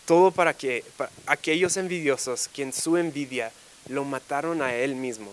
Todo 0.05 0.31
para 0.31 0.53
que 0.53 0.83
aquellos 1.25 1.77
envidiosos 1.77 2.49
que 2.49 2.63
en 2.63 2.73
su 2.73 2.97
envidia 2.97 3.51
lo 3.87 4.03
mataron 4.03 4.61
a 4.61 4.73
él 4.75 4.95
mismo, 4.95 5.31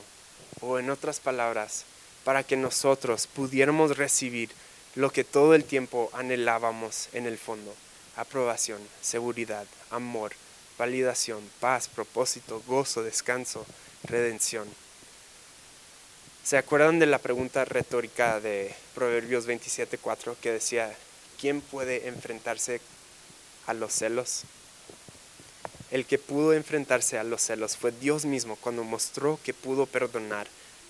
o 0.61 0.79
en 0.79 0.91
otras 0.91 1.19
palabras, 1.19 1.85
para 2.23 2.45
que 2.45 2.57
nosotros 2.57 3.27
pudiéramos 3.27 3.97
recibir 3.97 4.51
lo 4.95 5.11
que 5.11 5.25
todo 5.25 5.55
el 5.55 5.65
tiempo 5.65 6.11
anhelábamos 6.13 7.09
en 7.13 7.27
el 7.27 7.39
fondo, 7.39 7.75
aprobación, 8.17 8.81
seguridad, 9.01 9.67
amor, 9.91 10.33
validación, 10.79 11.43
paz, 11.61 11.89
propósito, 11.89 12.63
gozo, 12.67 13.03
descanso, 13.03 13.67
redención. 14.05 14.69
¿Se 16.51 16.59
acuerdan 16.59 16.99
de 16.99 17.07
la 17.07 17.19
pregunta 17.19 17.65
retórica 17.65 18.41
de 18.41 18.75
Proverbios 18.97 19.47
27.4 19.47 20.35
que 20.43 20.51
decía, 20.51 20.93
¿quién 21.41 21.61
puede 21.61 22.09
enfrentarse 22.09 22.81
a 23.69 23.73
los 23.73 23.93
celos? 23.93 24.43
El 25.93 26.07
que 26.07 26.19
pudo 26.19 26.53
enfrentarse 26.53 27.19
a 27.19 27.23
los 27.23 27.41
celos 27.41 27.77
fue 27.77 27.93
Dios 27.93 28.25
mismo 28.25 28.57
cuando 28.57 28.83
mostró 28.83 29.39
que 29.45 29.55
pudo 29.55 29.87
perdonar 29.87 30.49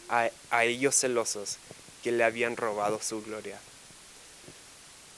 a, 0.09 0.31
a 0.49 0.65
ellos 0.65 0.95
celosos 0.99 1.59
que 2.03 2.11
le 2.11 2.25
habían 2.25 2.57
robado 2.57 2.99
su 3.03 3.23
gloria. 3.23 3.61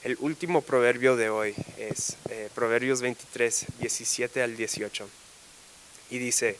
El 0.03 0.17
último 0.19 0.61
proverbio 0.61 1.15
de 1.15 1.29
hoy 1.29 1.55
es 1.77 2.17
eh, 2.29 2.49
Proverbios 2.53 2.99
23, 2.99 3.67
17 3.79 4.41
al 4.41 4.57
18. 4.57 5.07
Y 6.09 6.17
dice, 6.17 6.57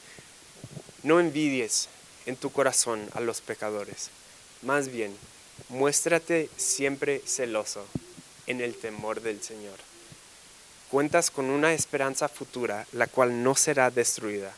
no 1.02 1.20
envidies 1.20 1.90
en 2.26 2.36
tu 2.36 2.50
corazón 2.50 3.08
a 3.14 3.20
los 3.20 3.40
pecadores, 3.40 4.10
más 4.62 4.88
bien, 4.88 5.16
muéstrate 5.68 6.48
siempre 6.56 7.22
celoso 7.26 7.86
en 8.46 8.60
el 8.60 8.74
temor 8.74 9.20
del 9.20 9.42
Señor. 9.42 9.78
Cuentas 10.90 11.30
con 11.30 11.46
una 11.46 11.72
esperanza 11.72 12.28
futura, 12.28 12.86
la 12.92 13.06
cual 13.06 13.42
no 13.42 13.54
será 13.54 13.90
destruida 13.90 14.54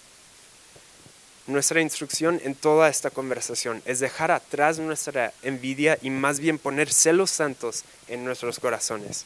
nuestra 1.47 1.81
instrucción 1.81 2.41
en 2.45 2.55
toda 2.55 2.89
esta 2.89 3.11
conversación 3.11 3.81
es 3.85 4.01
dejar 4.01 4.31
atrás 4.31 4.79
nuestra 4.79 5.33
envidia 5.43 5.99
y 6.03 6.11
más 6.11 6.41
bien 6.41 6.59
poner 6.59 6.93
celos 6.93 7.31
santos 7.31 7.85
en 8.09 8.25
nuestros 8.25 8.59
corazones. 8.59 9.25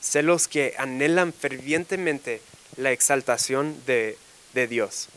Celos 0.00 0.48
que 0.48 0.74
anhelan 0.76 1.32
fervientemente 1.32 2.40
la 2.76 2.90
exaltación 2.90 3.76
de, 3.86 4.18
Dios. 4.68 5.08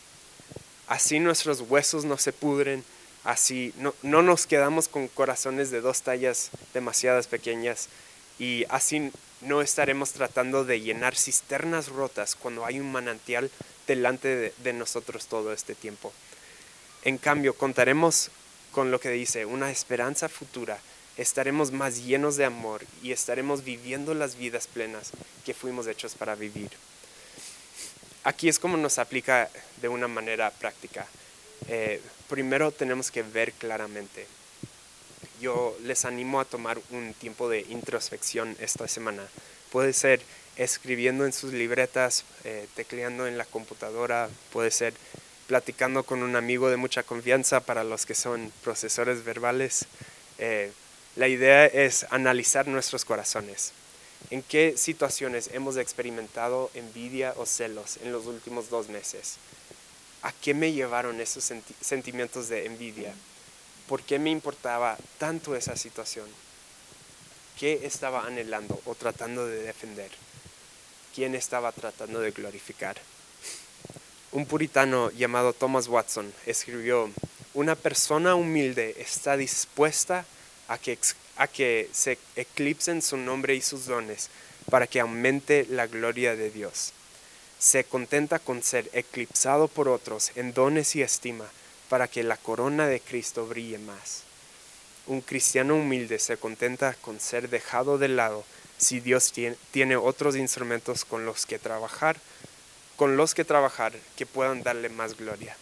Así 0.87 1.19
nuestros 1.19 1.61
huesos 1.61 2.05
no 2.05 2.17
se 2.17 2.33
pudren, 2.33 2.83
así 3.23 3.73
no, 3.77 3.95
no 4.03 4.21
nos 4.21 4.45
quedamos 4.45 4.87
con 4.87 5.07
corazones 5.07 5.71
de 5.71 5.81
dos 5.81 6.01
tallas 6.01 6.51
demasiadas 6.73 7.27
pequeñas 7.27 7.89
y 8.37 8.65
así 8.69 9.11
no 9.41 9.61
estaremos 9.61 10.11
tratando 10.11 10.65
de 10.65 10.81
llenar 10.81 11.15
cisternas 11.15 11.89
rotas 11.89 12.35
cuando 12.35 12.65
hay 12.65 12.79
un 12.79 12.91
manantial 12.91 13.49
delante 13.87 14.53
de 14.57 14.73
nosotros 14.73 15.27
todo 15.27 15.53
este 15.53 15.75
tiempo. 15.75 16.11
En 17.03 17.17
cambio, 17.17 17.53
contaremos 17.53 18.31
con 18.75 18.91
lo 18.91 18.99
que 18.99 19.09
dice, 19.09 19.45
una 19.45 19.71
esperanza 19.71 20.27
futura. 20.27 20.79
Estaremos 21.15 21.71
más 21.71 22.03
llenos 22.03 22.35
de 22.35 22.43
amor 22.43 22.81
y 23.01 23.13
estaremos 23.13 23.63
viviendo 23.63 24.13
las 24.13 24.35
vidas 24.35 24.67
plenas 24.67 25.11
que 25.45 25.53
fuimos 25.53 25.87
hechos 25.87 26.13
para 26.15 26.35
vivir. 26.35 26.71
Aquí 28.25 28.49
es 28.49 28.57
como 28.57 28.75
nos 28.75 28.97
aplica 28.97 29.49
de 29.83 29.87
una 29.87 30.07
manera 30.07 30.49
práctica. 30.49 31.05
Eh, 31.67 32.01
primero 32.27 32.71
tenemos 32.71 33.11
que 33.11 33.21
ver 33.21 33.53
claramente. 33.53 34.25
Yo 35.39 35.77
les 35.83 36.05
animo 36.05 36.39
a 36.39 36.45
tomar 36.45 36.79
un 36.89 37.13
tiempo 37.13 37.47
de 37.49 37.61
introspección 37.69 38.57
esta 38.59 38.87
semana. 38.87 39.23
Puede 39.71 39.93
ser 39.93 40.21
escribiendo 40.55 41.27
en 41.27 41.33
sus 41.33 41.53
libretas, 41.53 42.25
eh, 42.45 42.67
tecleando 42.73 43.27
en 43.27 43.37
la 43.37 43.45
computadora, 43.45 44.27
puede 44.51 44.71
ser 44.71 44.95
platicando 45.45 46.01
con 46.01 46.23
un 46.23 46.35
amigo 46.35 46.71
de 46.71 46.77
mucha 46.77 47.03
confianza 47.03 47.59
para 47.59 47.83
los 47.83 48.07
que 48.07 48.15
son 48.15 48.51
procesores 48.63 49.23
verbales. 49.23 49.85
Eh, 50.39 50.71
la 51.15 51.27
idea 51.27 51.67
es 51.67 52.07
analizar 52.09 52.67
nuestros 52.67 53.05
corazones. 53.05 53.71
¿En 54.31 54.41
qué 54.41 54.75
situaciones 54.77 55.49
hemos 55.53 55.77
experimentado 55.77 56.71
envidia 56.73 57.33
o 57.37 57.45
celos 57.45 57.97
en 57.97 58.11
los 58.11 58.25
últimos 58.25 58.69
dos 58.69 58.89
meses? 58.89 59.37
¿A 60.23 60.31
qué 60.31 60.53
me 60.55 60.71
llevaron 60.73 61.21
esos 61.21 61.51
sentimientos 61.81 62.49
de 62.49 62.65
envidia? 62.65 63.13
¿Por 63.87 64.01
qué 64.01 64.17
me 64.17 64.31
importaba 64.31 64.97
tanto 65.19 65.55
esa 65.55 65.75
situación? 65.75 66.27
¿Qué 67.59 67.81
estaba 67.83 68.25
anhelando 68.25 68.81
o 68.85 68.95
tratando 68.95 69.45
de 69.45 69.61
defender? 69.61 70.09
¿Quién 71.13 71.35
estaba 71.35 71.71
tratando 71.71 72.19
de 72.19 72.31
glorificar? 72.31 72.97
Un 74.31 74.47
puritano 74.47 75.11
llamado 75.11 75.53
Thomas 75.53 75.87
Watson 75.87 76.33
escribió, 76.47 77.11
una 77.53 77.75
persona 77.75 78.35
humilde 78.35 78.95
está 78.97 79.37
dispuesta 79.37 80.25
a 80.67 80.77
que, 80.79 80.97
a 81.37 81.47
que 81.47 81.89
se 81.91 82.17
eclipsen 82.35 83.01
su 83.01 83.17
nombre 83.17 83.55
y 83.55 83.61
sus 83.61 83.85
dones 83.85 84.29
para 84.69 84.87
que 84.87 84.99
aumente 84.99 85.65
la 85.69 85.87
gloria 85.87 86.35
de 86.35 86.49
Dios. 86.49 86.93
Se 87.59 87.83
contenta 87.83 88.39
con 88.39 88.63
ser 88.63 88.89
eclipsado 88.93 89.67
por 89.67 89.87
otros 89.87 90.31
en 90.35 90.53
dones 90.53 90.95
y 90.95 91.01
estima 91.01 91.45
para 91.89 92.07
que 92.07 92.23
la 92.23 92.37
corona 92.37 92.87
de 92.87 92.99
Cristo 92.99 93.45
brille 93.47 93.77
más. 93.77 94.23
Un 95.07 95.21
cristiano 95.21 95.75
humilde 95.75 96.19
se 96.19 96.37
contenta 96.37 96.95
con 96.95 97.19
ser 97.19 97.49
dejado 97.49 97.97
de 97.97 98.07
lado 98.07 98.43
si 98.77 98.99
Dios 98.99 99.31
tiene 99.71 99.95
otros 99.95 100.35
instrumentos 100.35 101.05
con 101.05 101.25
los 101.25 101.45
que 101.45 101.59
trabajar, 101.59 102.17
con 102.95 103.17
los 103.17 103.33
que 103.33 103.45
trabajar 103.45 103.93
que 104.17 104.25
puedan 104.25 104.63
darle 104.63 104.89
más 104.89 105.15
gloria. 105.15 105.55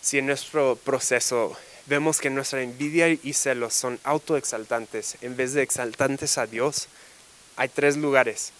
Si 0.00 0.18
en 0.18 0.26
nuestro 0.26 0.76
proceso 0.76 1.56
vemos 1.86 2.20
que 2.20 2.30
nuestra 2.30 2.62
envidia 2.62 3.08
y 3.08 3.32
celos 3.32 3.74
son 3.74 3.98
autoexaltantes 4.04 5.16
en 5.20 5.36
vez 5.36 5.52
de 5.54 5.62
exaltantes 5.62 6.38
a 6.38 6.46
Dios, 6.46 6.88
hay 7.56 7.68
tres 7.68 7.96
lugares 7.96 8.52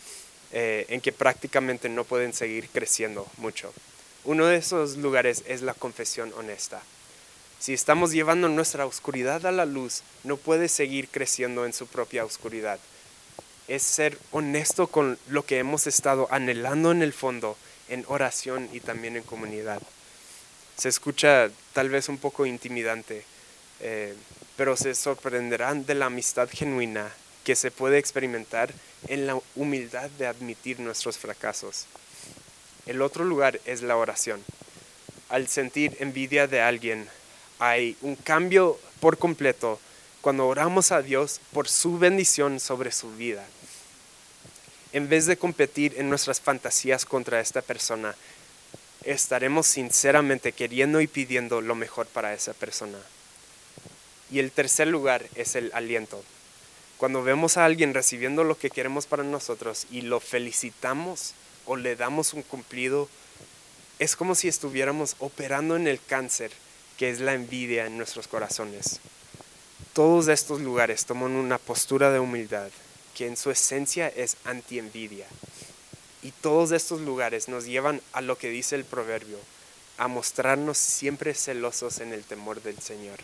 eh, 0.52 0.86
en 0.88 1.00
que 1.00 1.12
prácticamente 1.12 1.88
no 1.88 2.04
pueden 2.04 2.32
seguir 2.32 2.68
creciendo 2.68 3.26
mucho. 3.38 3.72
Uno 4.24 4.46
de 4.46 4.56
esos 4.56 4.96
lugares 4.96 5.42
es 5.46 5.62
la 5.62 5.74
confesión 5.74 6.32
honesta. 6.36 6.82
Si 7.58 7.72
estamos 7.72 8.12
llevando 8.12 8.48
nuestra 8.48 8.86
oscuridad 8.86 9.46
a 9.46 9.52
la 9.52 9.64
luz, 9.64 10.02
no 10.24 10.36
puede 10.36 10.68
seguir 10.68 11.08
creciendo 11.08 11.66
en 11.66 11.72
su 11.72 11.86
propia 11.86 12.24
oscuridad. 12.24 12.78
Es 13.68 13.82
ser 13.82 14.18
honesto 14.32 14.88
con 14.88 15.18
lo 15.28 15.44
que 15.44 15.58
hemos 15.58 15.86
estado 15.86 16.26
anhelando 16.30 16.90
en 16.90 17.02
el 17.02 17.12
fondo, 17.12 17.56
en 17.88 18.04
oración 18.08 18.68
y 18.72 18.80
también 18.80 19.16
en 19.16 19.22
comunidad. 19.22 19.80
Se 20.80 20.88
escucha 20.88 21.50
tal 21.74 21.90
vez 21.90 22.08
un 22.08 22.16
poco 22.16 22.46
intimidante, 22.46 23.22
eh, 23.80 24.14
pero 24.56 24.78
se 24.78 24.94
sorprenderán 24.94 25.84
de 25.84 25.94
la 25.94 26.06
amistad 26.06 26.48
genuina 26.50 27.12
que 27.44 27.54
se 27.54 27.70
puede 27.70 27.98
experimentar 27.98 28.72
en 29.08 29.26
la 29.26 29.38
humildad 29.56 30.08
de 30.16 30.26
admitir 30.26 30.80
nuestros 30.80 31.18
fracasos. 31.18 31.84
El 32.86 33.02
otro 33.02 33.24
lugar 33.24 33.60
es 33.66 33.82
la 33.82 33.98
oración. 33.98 34.42
Al 35.28 35.48
sentir 35.48 35.98
envidia 36.00 36.46
de 36.46 36.62
alguien, 36.62 37.06
hay 37.58 37.94
un 38.00 38.16
cambio 38.16 38.80
por 39.00 39.18
completo 39.18 39.78
cuando 40.22 40.48
oramos 40.48 40.92
a 40.92 41.02
Dios 41.02 41.42
por 41.52 41.68
su 41.68 41.98
bendición 41.98 42.58
sobre 42.58 42.90
su 42.90 43.14
vida. 43.16 43.44
En 44.94 45.10
vez 45.10 45.26
de 45.26 45.36
competir 45.36 45.96
en 45.98 46.08
nuestras 46.08 46.40
fantasías 46.40 47.04
contra 47.04 47.38
esta 47.38 47.60
persona, 47.60 48.14
estaremos 49.04 49.66
sinceramente 49.66 50.52
queriendo 50.52 51.00
y 51.00 51.06
pidiendo 51.06 51.60
lo 51.60 51.74
mejor 51.74 52.06
para 52.06 52.34
esa 52.34 52.52
persona. 52.54 52.98
Y 54.30 54.38
el 54.38 54.52
tercer 54.52 54.88
lugar 54.88 55.26
es 55.34 55.56
el 55.56 55.70
aliento. 55.74 56.22
Cuando 56.98 57.22
vemos 57.22 57.56
a 57.56 57.64
alguien 57.64 57.94
recibiendo 57.94 58.44
lo 58.44 58.58
que 58.58 58.70
queremos 58.70 59.06
para 59.06 59.22
nosotros 59.22 59.86
y 59.90 60.02
lo 60.02 60.20
felicitamos 60.20 61.34
o 61.66 61.76
le 61.76 61.96
damos 61.96 62.34
un 62.34 62.42
cumplido, 62.42 63.08
es 63.98 64.16
como 64.16 64.34
si 64.34 64.48
estuviéramos 64.48 65.16
operando 65.18 65.76
en 65.76 65.86
el 65.86 66.00
cáncer 66.02 66.50
que 66.98 67.10
es 67.10 67.20
la 67.20 67.32
envidia 67.32 67.86
en 67.86 67.96
nuestros 67.96 68.28
corazones. 68.28 69.00
Todos 69.94 70.28
estos 70.28 70.60
lugares 70.60 71.06
toman 71.06 71.32
una 71.32 71.58
postura 71.58 72.10
de 72.10 72.20
humildad 72.20 72.70
que 73.14 73.26
en 73.26 73.36
su 73.36 73.50
esencia 73.50 74.08
es 74.08 74.36
anti-envidia. 74.44 75.26
Y 76.22 76.32
todos 76.32 76.72
estos 76.72 77.00
lugares 77.00 77.48
nos 77.48 77.64
llevan 77.64 78.00
a 78.12 78.20
lo 78.20 78.36
que 78.36 78.50
dice 78.50 78.76
el 78.76 78.84
proverbio, 78.84 79.38
a 79.98 80.08
mostrarnos 80.08 80.78
siempre 80.78 81.34
celosos 81.34 82.00
en 82.00 82.12
el 82.12 82.24
temor 82.24 82.62
del 82.62 82.78
Señor. 82.78 83.18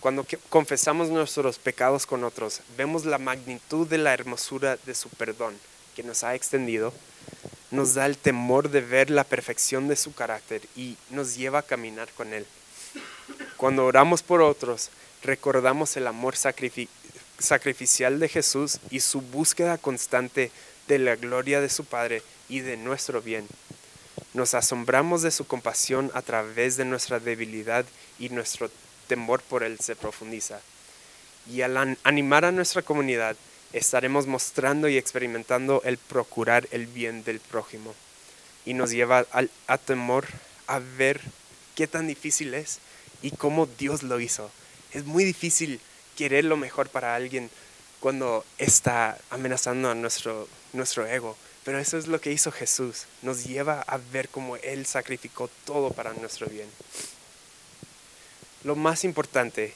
Cuando 0.00 0.26
confesamos 0.48 1.10
nuestros 1.10 1.58
pecados 1.58 2.06
con 2.06 2.24
otros, 2.24 2.60
vemos 2.76 3.04
la 3.04 3.18
magnitud 3.18 3.86
de 3.86 3.98
la 3.98 4.14
hermosura 4.14 4.78
de 4.86 4.94
su 4.94 5.08
perdón 5.10 5.54
que 5.94 6.02
nos 6.02 6.24
ha 6.24 6.34
extendido 6.34 6.92
nos 7.70 7.94
da 7.94 8.06
el 8.06 8.18
temor 8.18 8.70
de 8.70 8.80
ver 8.80 9.10
la 9.10 9.24
perfección 9.24 9.88
de 9.88 9.96
su 9.96 10.14
carácter 10.14 10.62
y 10.76 10.96
nos 11.10 11.36
lleva 11.36 11.58
a 11.60 11.62
caminar 11.62 12.08
con 12.16 12.32
Él. 12.32 12.46
Cuando 13.56 13.84
oramos 13.86 14.22
por 14.22 14.42
otros, 14.42 14.90
recordamos 15.22 15.96
el 15.96 16.06
amor 16.06 16.34
sacrificial 16.36 18.18
de 18.18 18.28
Jesús 18.28 18.78
y 18.90 19.00
su 19.00 19.20
búsqueda 19.20 19.78
constante 19.78 20.40
de 20.42 20.50
la 20.98 21.16
gloria 21.16 21.60
de 21.60 21.68
su 21.68 21.84
Padre 21.84 22.22
y 22.48 22.60
de 22.60 22.76
nuestro 22.76 23.22
bien. 23.22 23.46
Nos 24.34 24.54
asombramos 24.54 25.22
de 25.22 25.30
su 25.30 25.46
compasión 25.46 26.10
a 26.14 26.22
través 26.22 26.76
de 26.76 26.84
nuestra 26.84 27.18
debilidad 27.18 27.84
y 28.18 28.28
nuestro 28.28 28.70
temor 29.08 29.42
por 29.42 29.62
Él 29.62 29.78
se 29.80 29.96
profundiza. 29.96 30.60
Y 31.50 31.62
al 31.62 31.96
animar 32.04 32.44
a 32.44 32.52
nuestra 32.52 32.82
comunidad, 32.82 33.36
estaremos 33.72 34.26
mostrando 34.26 34.88
y 34.88 34.96
experimentando 34.96 35.82
el 35.84 35.98
procurar 35.98 36.68
el 36.70 36.86
bien 36.86 37.24
del 37.24 37.40
prójimo. 37.40 37.94
Y 38.64 38.74
nos 38.74 38.90
lleva 38.90 39.26
a, 39.66 39.78
temor 39.78 40.26
a 40.66 40.78
ver 40.78 41.20
qué 41.74 41.86
tan 41.86 42.06
difícil 42.06 42.54
es 42.54 42.78
y 43.22 43.30
cómo 43.30 43.66
Dios 43.66 44.02
lo 44.02 44.20
hizo. 44.20 44.50
Es 44.92 45.04
muy 45.04 45.24
difícil 45.24 45.80
querer 46.16 46.44
lo 46.44 46.56
mejor 46.56 46.88
para 46.88 47.14
alguien 47.14 47.50
cuando 48.00 48.44
está 48.58 49.18
amenazando 49.30 49.90
a 49.90 49.94
nuestro, 49.94 50.48
nuestro 50.72 51.06
ego. 51.06 51.36
Pero 51.64 51.78
eso 51.78 51.98
es 51.98 52.06
lo 52.06 52.20
que 52.20 52.32
hizo 52.32 52.50
Jesús. 52.50 53.04
Nos 53.22 53.44
lleva 53.44 53.82
a 53.82 53.98
ver 54.12 54.28
cómo 54.28 54.56
Él 54.56 54.86
sacrificó 54.86 55.48
todo 55.66 55.90
para 55.92 56.14
nuestro 56.14 56.46
bien. 56.46 56.68
Lo 58.64 58.76
más 58.76 59.04
importante 59.04 59.74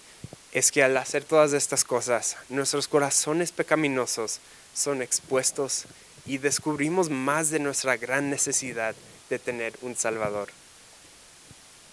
es 0.52 0.72
que 0.72 0.82
al 0.82 0.96
hacer 0.96 1.24
todas 1.24 1.52
estas 1.52 1.84
cosas, 1.84 2.36
nuestros 2.48 2.88
corazones 2.88 3.52
pecaminosos 3.52 4.40
son 4.74 5.02
expuestos 5.02 5.84
y 6.26 6.38
descubrimos 6.38 7.10
más 7.10 7.50
de 7.50 7.58
nuestra 7.58 7.96
gran 7.96 8.30
necesidad 8.30 8.94
de 9.28 9.38
tener 9.38 9.74
un 9.82 9.96
Salvador. 9.96 10.48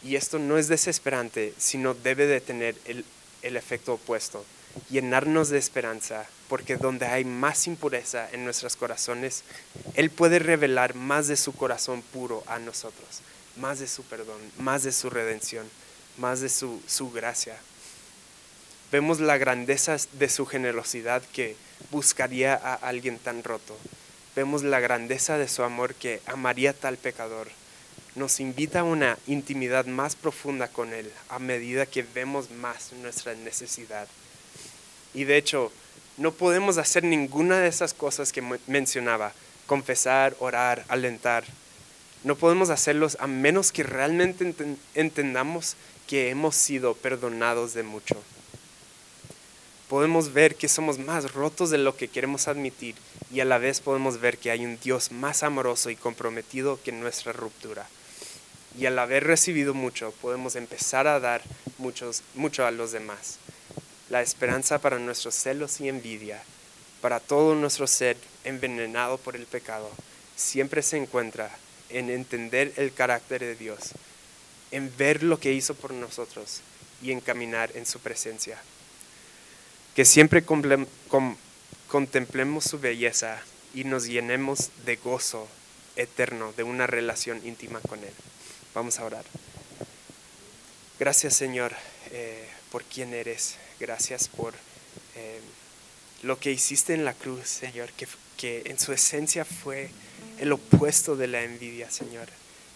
Y 0.03 0.15
esto 0.15 0.39
no 0.39 0.57
es 0.57 0.67
desesperante, 0.67 1.53
sino 1.57 1.93
debe 1.93 2.27
de 2.27 2.41
tener 2.41 2.75
el, 2.85 3.05
el 3.41 3.57
efecto 3.57 3.93
opuesto, 3.93 4.45
llenarnos 4.89 5.49
de 5.49 5.57
esperanza, 5.57 6.25
porque 6.47 6.77
donde 6.77 7.05
hay 7.05 7.23
más 7.25 7.67
impureza 7.67 8.29
en 8.31 8.43
nuestros 8.43 8.75
corazones, 8.75 9.43
Él 9.95 10.09
puede 10.09 10.39
revelar 10.39 10.95
más 10.95 11.27
de 11.27 11.37
su 11.37 11.53
corazón 11.53 12.01
puro 12.01 12.43
a 12.47 12.59
nosotros, 12.59 13.21
más 13.57 13.79
de 13.79 13.87
su 13.87 14.03
perdón, 14.03 14.39
más 14.57 14.83
de 14.83 14.91
su 14.91 15.09
redención, 15.09 15.69
más 16.17 16.41
de 16.41 16.49
su, 16.49 16.81
su 16.87 17.11
gracia. 17.11 17.55
Vemos 18.91 19.21
la 19.21 19.37
grandeza 19.37 19.95
de 20.13 20.27
su 20.27 20.45
generosidad 20.45 21.21
que 21.31 21.55
buscaría 21.91 22.55
a 22.55 22.73
alguien 22.73 23.17
tan 23.17 23.43
roto. 23.43 23.77
Vemos 24.35 24.63
la 24.63 24.79
grandeza 24.79 25.37
de 25.37 25.47
su 25.47 25.63
amor 25.63 25.95
que 25.95 26.21
amaría 26.25 26.73
tal 26.73 26.97
pecador. 26.97 27.47
Nos 28.15 28.41
invita 28.41 28.81
a 28.81 28.83
una 28.83 29.17
intimidad 29.27 29.85
más 29.85 30.17
profunda 30.17 30.67
con 30.67 30.93
Él 30.93 31.09
a 31.29 31.39
medida 31.39 31.85
que 31.85 32.03
vemos 32.03 32.51
más 32.51 32.91
nuestra 32.93 33.33
necesidad. 33.35 34.07
Y 35.13 35.25
de 35.25 35.37
hecho, 35.37 35.71
no 36.17 36.31
podemos 36.31 36.77
hacer 36.77 37.03
ninguna 37.03 37.59
de 37.59 37.67
esas 37.67 37.93
cosas 37.93 38.31
que 38.31 38.43
mencionaba, 38.67 39.33
confesar, 39.67 40.35
orar, 40.39 40.85
alentar. 40.87 41.43
No 42.23 42.35
podemos 42.35 42.69
hacerlos 42.69 43.17
a 43.19 43.27
menos 43.27 43.71
que 43.71 43.83
realmente 43.83 44.53
entendamos 44.95 45.75
que 46.07 46.29
hemos 46.29 46.55
sido 46.55 46.93
perdonados 46.93 47.73
de 47.73 47.83
mucho 47.83 48.21
podemos 49.91 50.31
ver 50.31 50.55
que 50.55 50.69
somos 50.69 50.99
más 50.99 51.33
rotos 51.33 51.69
de 51.69 51.77
lo 51.77 51.97
que 51.97 52.07
queremos 52.07 52.47
admitir 52.47 52.95
y 53.29 53.41
a 53.41 53.45
la 53.45 53.57
vez 53.57 53.81
podemos 53.81 54.21
ver 54.21 54.37
que 54.37 54.49
hay 54.49 54.65
un 54.65 54.79
Dios 54.79 55.11
más 55.11 55.43
amoroso 55.43 55.89
y 55.89 55.97
comprometido 55.97 56.79
que 56.81 56.93
nuestra 56.93 57.33
ruptura. 57.33 57.89
Y 58.79 58.85
al 58.85 58.97
haber 58.97 59.25
recibido 59.25 59.73
mucho, 59.73 60.13
podemos 60.21 60.55
empezar 60.55 61.07
a 61.07 61.19
dar 61.19 61.41
muchos, 61.77 62.23
mucho 62.35 62.65
a 62.65 62.71
los 62.71 62.93
demás. 62.93 63.37
La 64.11 64.21
esperanza 64.21 64.79
para 64.79 64.99
nuestros 64.99 65.33
celos 65.33 65.81
y 65.81 65.89
envidia, 65.89 66.43
para 67.01 67.19
todo 67.19 67.55
nuestro 67.55 67.87
ser 67.87 68.15
envenenado 68.43 69.17
por 69.17 69.35
el 69.35 69.47
pecado, 69.47 69.89
siempre 70.35 70.83
se 70.83 70.97
encuentra 70.97 71.49
en 71.89 72.11
entender 72.11 72.73
el 72.77 72.93
carácter 72.93 73.41
de 73.41 73.55
Dios, 73.55 73.79
en 74.69 74.95
ver 74.97 75.23
lo 75.23 75.39
que 75.39 75.51
hizo 75.51 75.73
por 75.73 75.93
nosotros 75.93 76.61
y 77.01 77.11
en 77.11 77.21
caminar 77.21 77.71
en 77.73 77.87
su 77.87 77.99
presencia 77.99 78.59
que 79.95 80.05
siempre 80.05 80.45
contemplemos 81.87 82.63
su 82.63 82.79
belleza 82.79 83.41
y 83.73 83.83
nos 83.83 84.05
llenemos 84.05 84.69
de 84.85 84.95
gozo 84.95 85.47
eterno, 85.95 86.53
de 86.53 86.63
una 86.63 86.87
relación 86.87 87.45
íntima 87.45 87.81
con 87.81 87.99
Él. 87.99 88.13
Vamos 88.73 88.99
a 88.99 89.05
orar. 89.05 89.25
Gracias 90.99 91.35
Señor 91.35 91.73
eh, 92.11 92.47
por 92.71 92.83
quien 92.83 93.13
eres. 93.13 93.57
Gracias 93.81 94.27
por 94.27 94.53
eh, 95.15 95.39
lo 96.21 96.39
que 96.39 96.51
hiciste 96.51 96.93
en 96.93 97.03
la 97.03 97.15
cruz, 97.15 97.47
Señor, 97.47 97.91
que, 97.93 98.07
que 98.37 98.61
en 98.65 98.77
su 98.77 98.93
esencia 98.93 99.43
fue 99.43 99.89
el 100.39 100.51
opuesto 100.51 101.15
de 101.15 101.25
la 101.25 101.41
envidia, 101.41 101.89
Señor. 101.89 102.27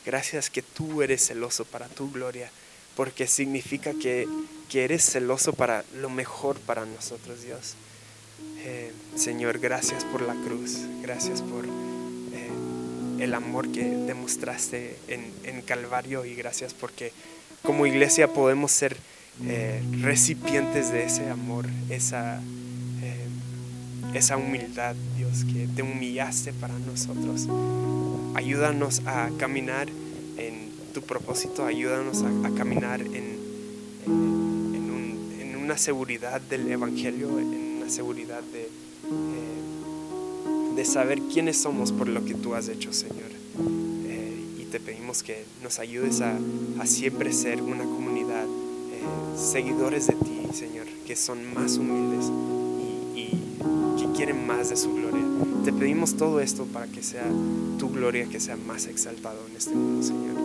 Gracias 0.04 0.50
que 0.50 0.64
tú 0.64 1.04
eres 1.04 1.28
celoso 1.28 1.64
para 1.64 1.88
tu 1.90 2.12
gloria 2.12 2.50
porque 2.96 3.28
significa 3.28 3.94
que, 3.94 4.28
eres 4.74 5.06
celoso 5.06 5.54
para 5.54 5.86
lo 5.96 6.10
mejor 6.10 6.60
para 6.60 6.86
nosotros, 6.86 7.44
Dios. 7.44 7.76
Eh, 8.58 8.92
Señor, 9.16 9.60
gracias 9.60 10.04
por 10.06 10.22
la 10.22 10.34
cruz, 10.34 10.80
gracias 11.02 11.42
por 11.42 11.66
eh, 11.66 12.50
el 13.20 13.34
amor 13.34 13.72
que 13.72 13.84
demostraste 13.84 14.98
en, 15.08 15.32
en, 15.44 15.62
Calvario 15.62 16.26
y 16.26 16.36
gracias 16.36 16.74
porque 16.74 17.14
como 17.62 17.86
iglesia 17.86 18.28
podemos 18.28 18.74
ser 18.74 18.98
eh, 19.44 19.84
recipientes 20.02 20.94
de 20.94 21.04
ese 21.04 21.30
amor, 21.30 21.66
esa, 21.90 22.42
eh, 23.02 23.28
esa 24.14 24.38
humildad, 24.38 24.96
Dios, 25.18 25.44
que 25.44 25.68
te 25.68 25.84
humillaste 25.84 26.54
para 26.54 26.80
nosotros. 26.80 27.50
Ayúdanos 28.34 29.02
a 29.06 29.30
caminar 29.38 29.90
en 30.38 30.72
tu 30.94 31.02
propósito, 31.02 31.66
ayúdanos 31.66 32.24
a, 32.24 32.30
caminar 32.56 33.02
en, 33.02 33.38
en, 34.06 35.58
una 35.58 35.78
seguridad 35.78 36.40
del 36.40 36.72
Evangelio, 36.72 37.38
en 37.40 37.80
una 37.82 37.90
seguridad 37.90 38.42
de, 38.54 38.62
eh, 38.62 38.70
de 40.76 40.86
saber 40.86 41.20
quiénes 41.34 41.58
somos 41.58 41.92
por 41.92 42.08
lo 42.08 42.24
que 42.24 42.36
tú 42.36 42.56
has 42.56 42.70
hecho, 42.70 42.94
Señor. 42.94 43.36
y 44.58 44.64
te 44.72 44.80
pedimos 44.80 45.24
que 45.24 45.44
nos 45.62 45.80
ayudes 45.80 46.22
a, 46.22 46.38
a 46.80 46.86
siempre 46.86 47.34
ser 47.34 47.62
una 47.62 47.84
comunidad 47.84 48.46
seguidores 49.36 50.08
de 50.08 50.14
ti, 50.14 50.48
Señor, 50.54 50.86
que 51.06 51.16
son 51.16 51.54
más 51.54 51.78
humildes 51.78 52.32
y, 53.16 53.30
que 54.00 54.12
quieren 54.16 54.46
más 54.46 54.70
de 54.70 54.78
su 54.78 54.94
gloria. 54.94 55.24
Te 55.64 55.74
pedimos 55.74 56.16
todo 56.16 56.40
esto 56.40 56.66
para 56.66 56.88
que 56.88 57.02
sea 57.02 57.26
tu 57.80 57.90
gloria 57.90 58.28
que 58.28 58.40
sea 58.40 58.56
más 58.56 58.86
exaltado 58.88 59.40
en 59.50 59.58
este 59.58 59.76
mundo, 59.76 60.04
Señor. 60.04 60.36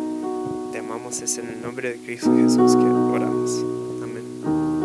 Te 0.72 0.78
amamos, 0.78 1.20
es 1.20 1.38
en 1.38 1.48
el 1.48 1.62
nombre 1.62 1.90
de 1.90 1.96
Cristo 1.98 2.34
Jesús 2.36 2.76
que 2.76 2.84
oramos. 2.84 3.64
Amén. 4.02 4.79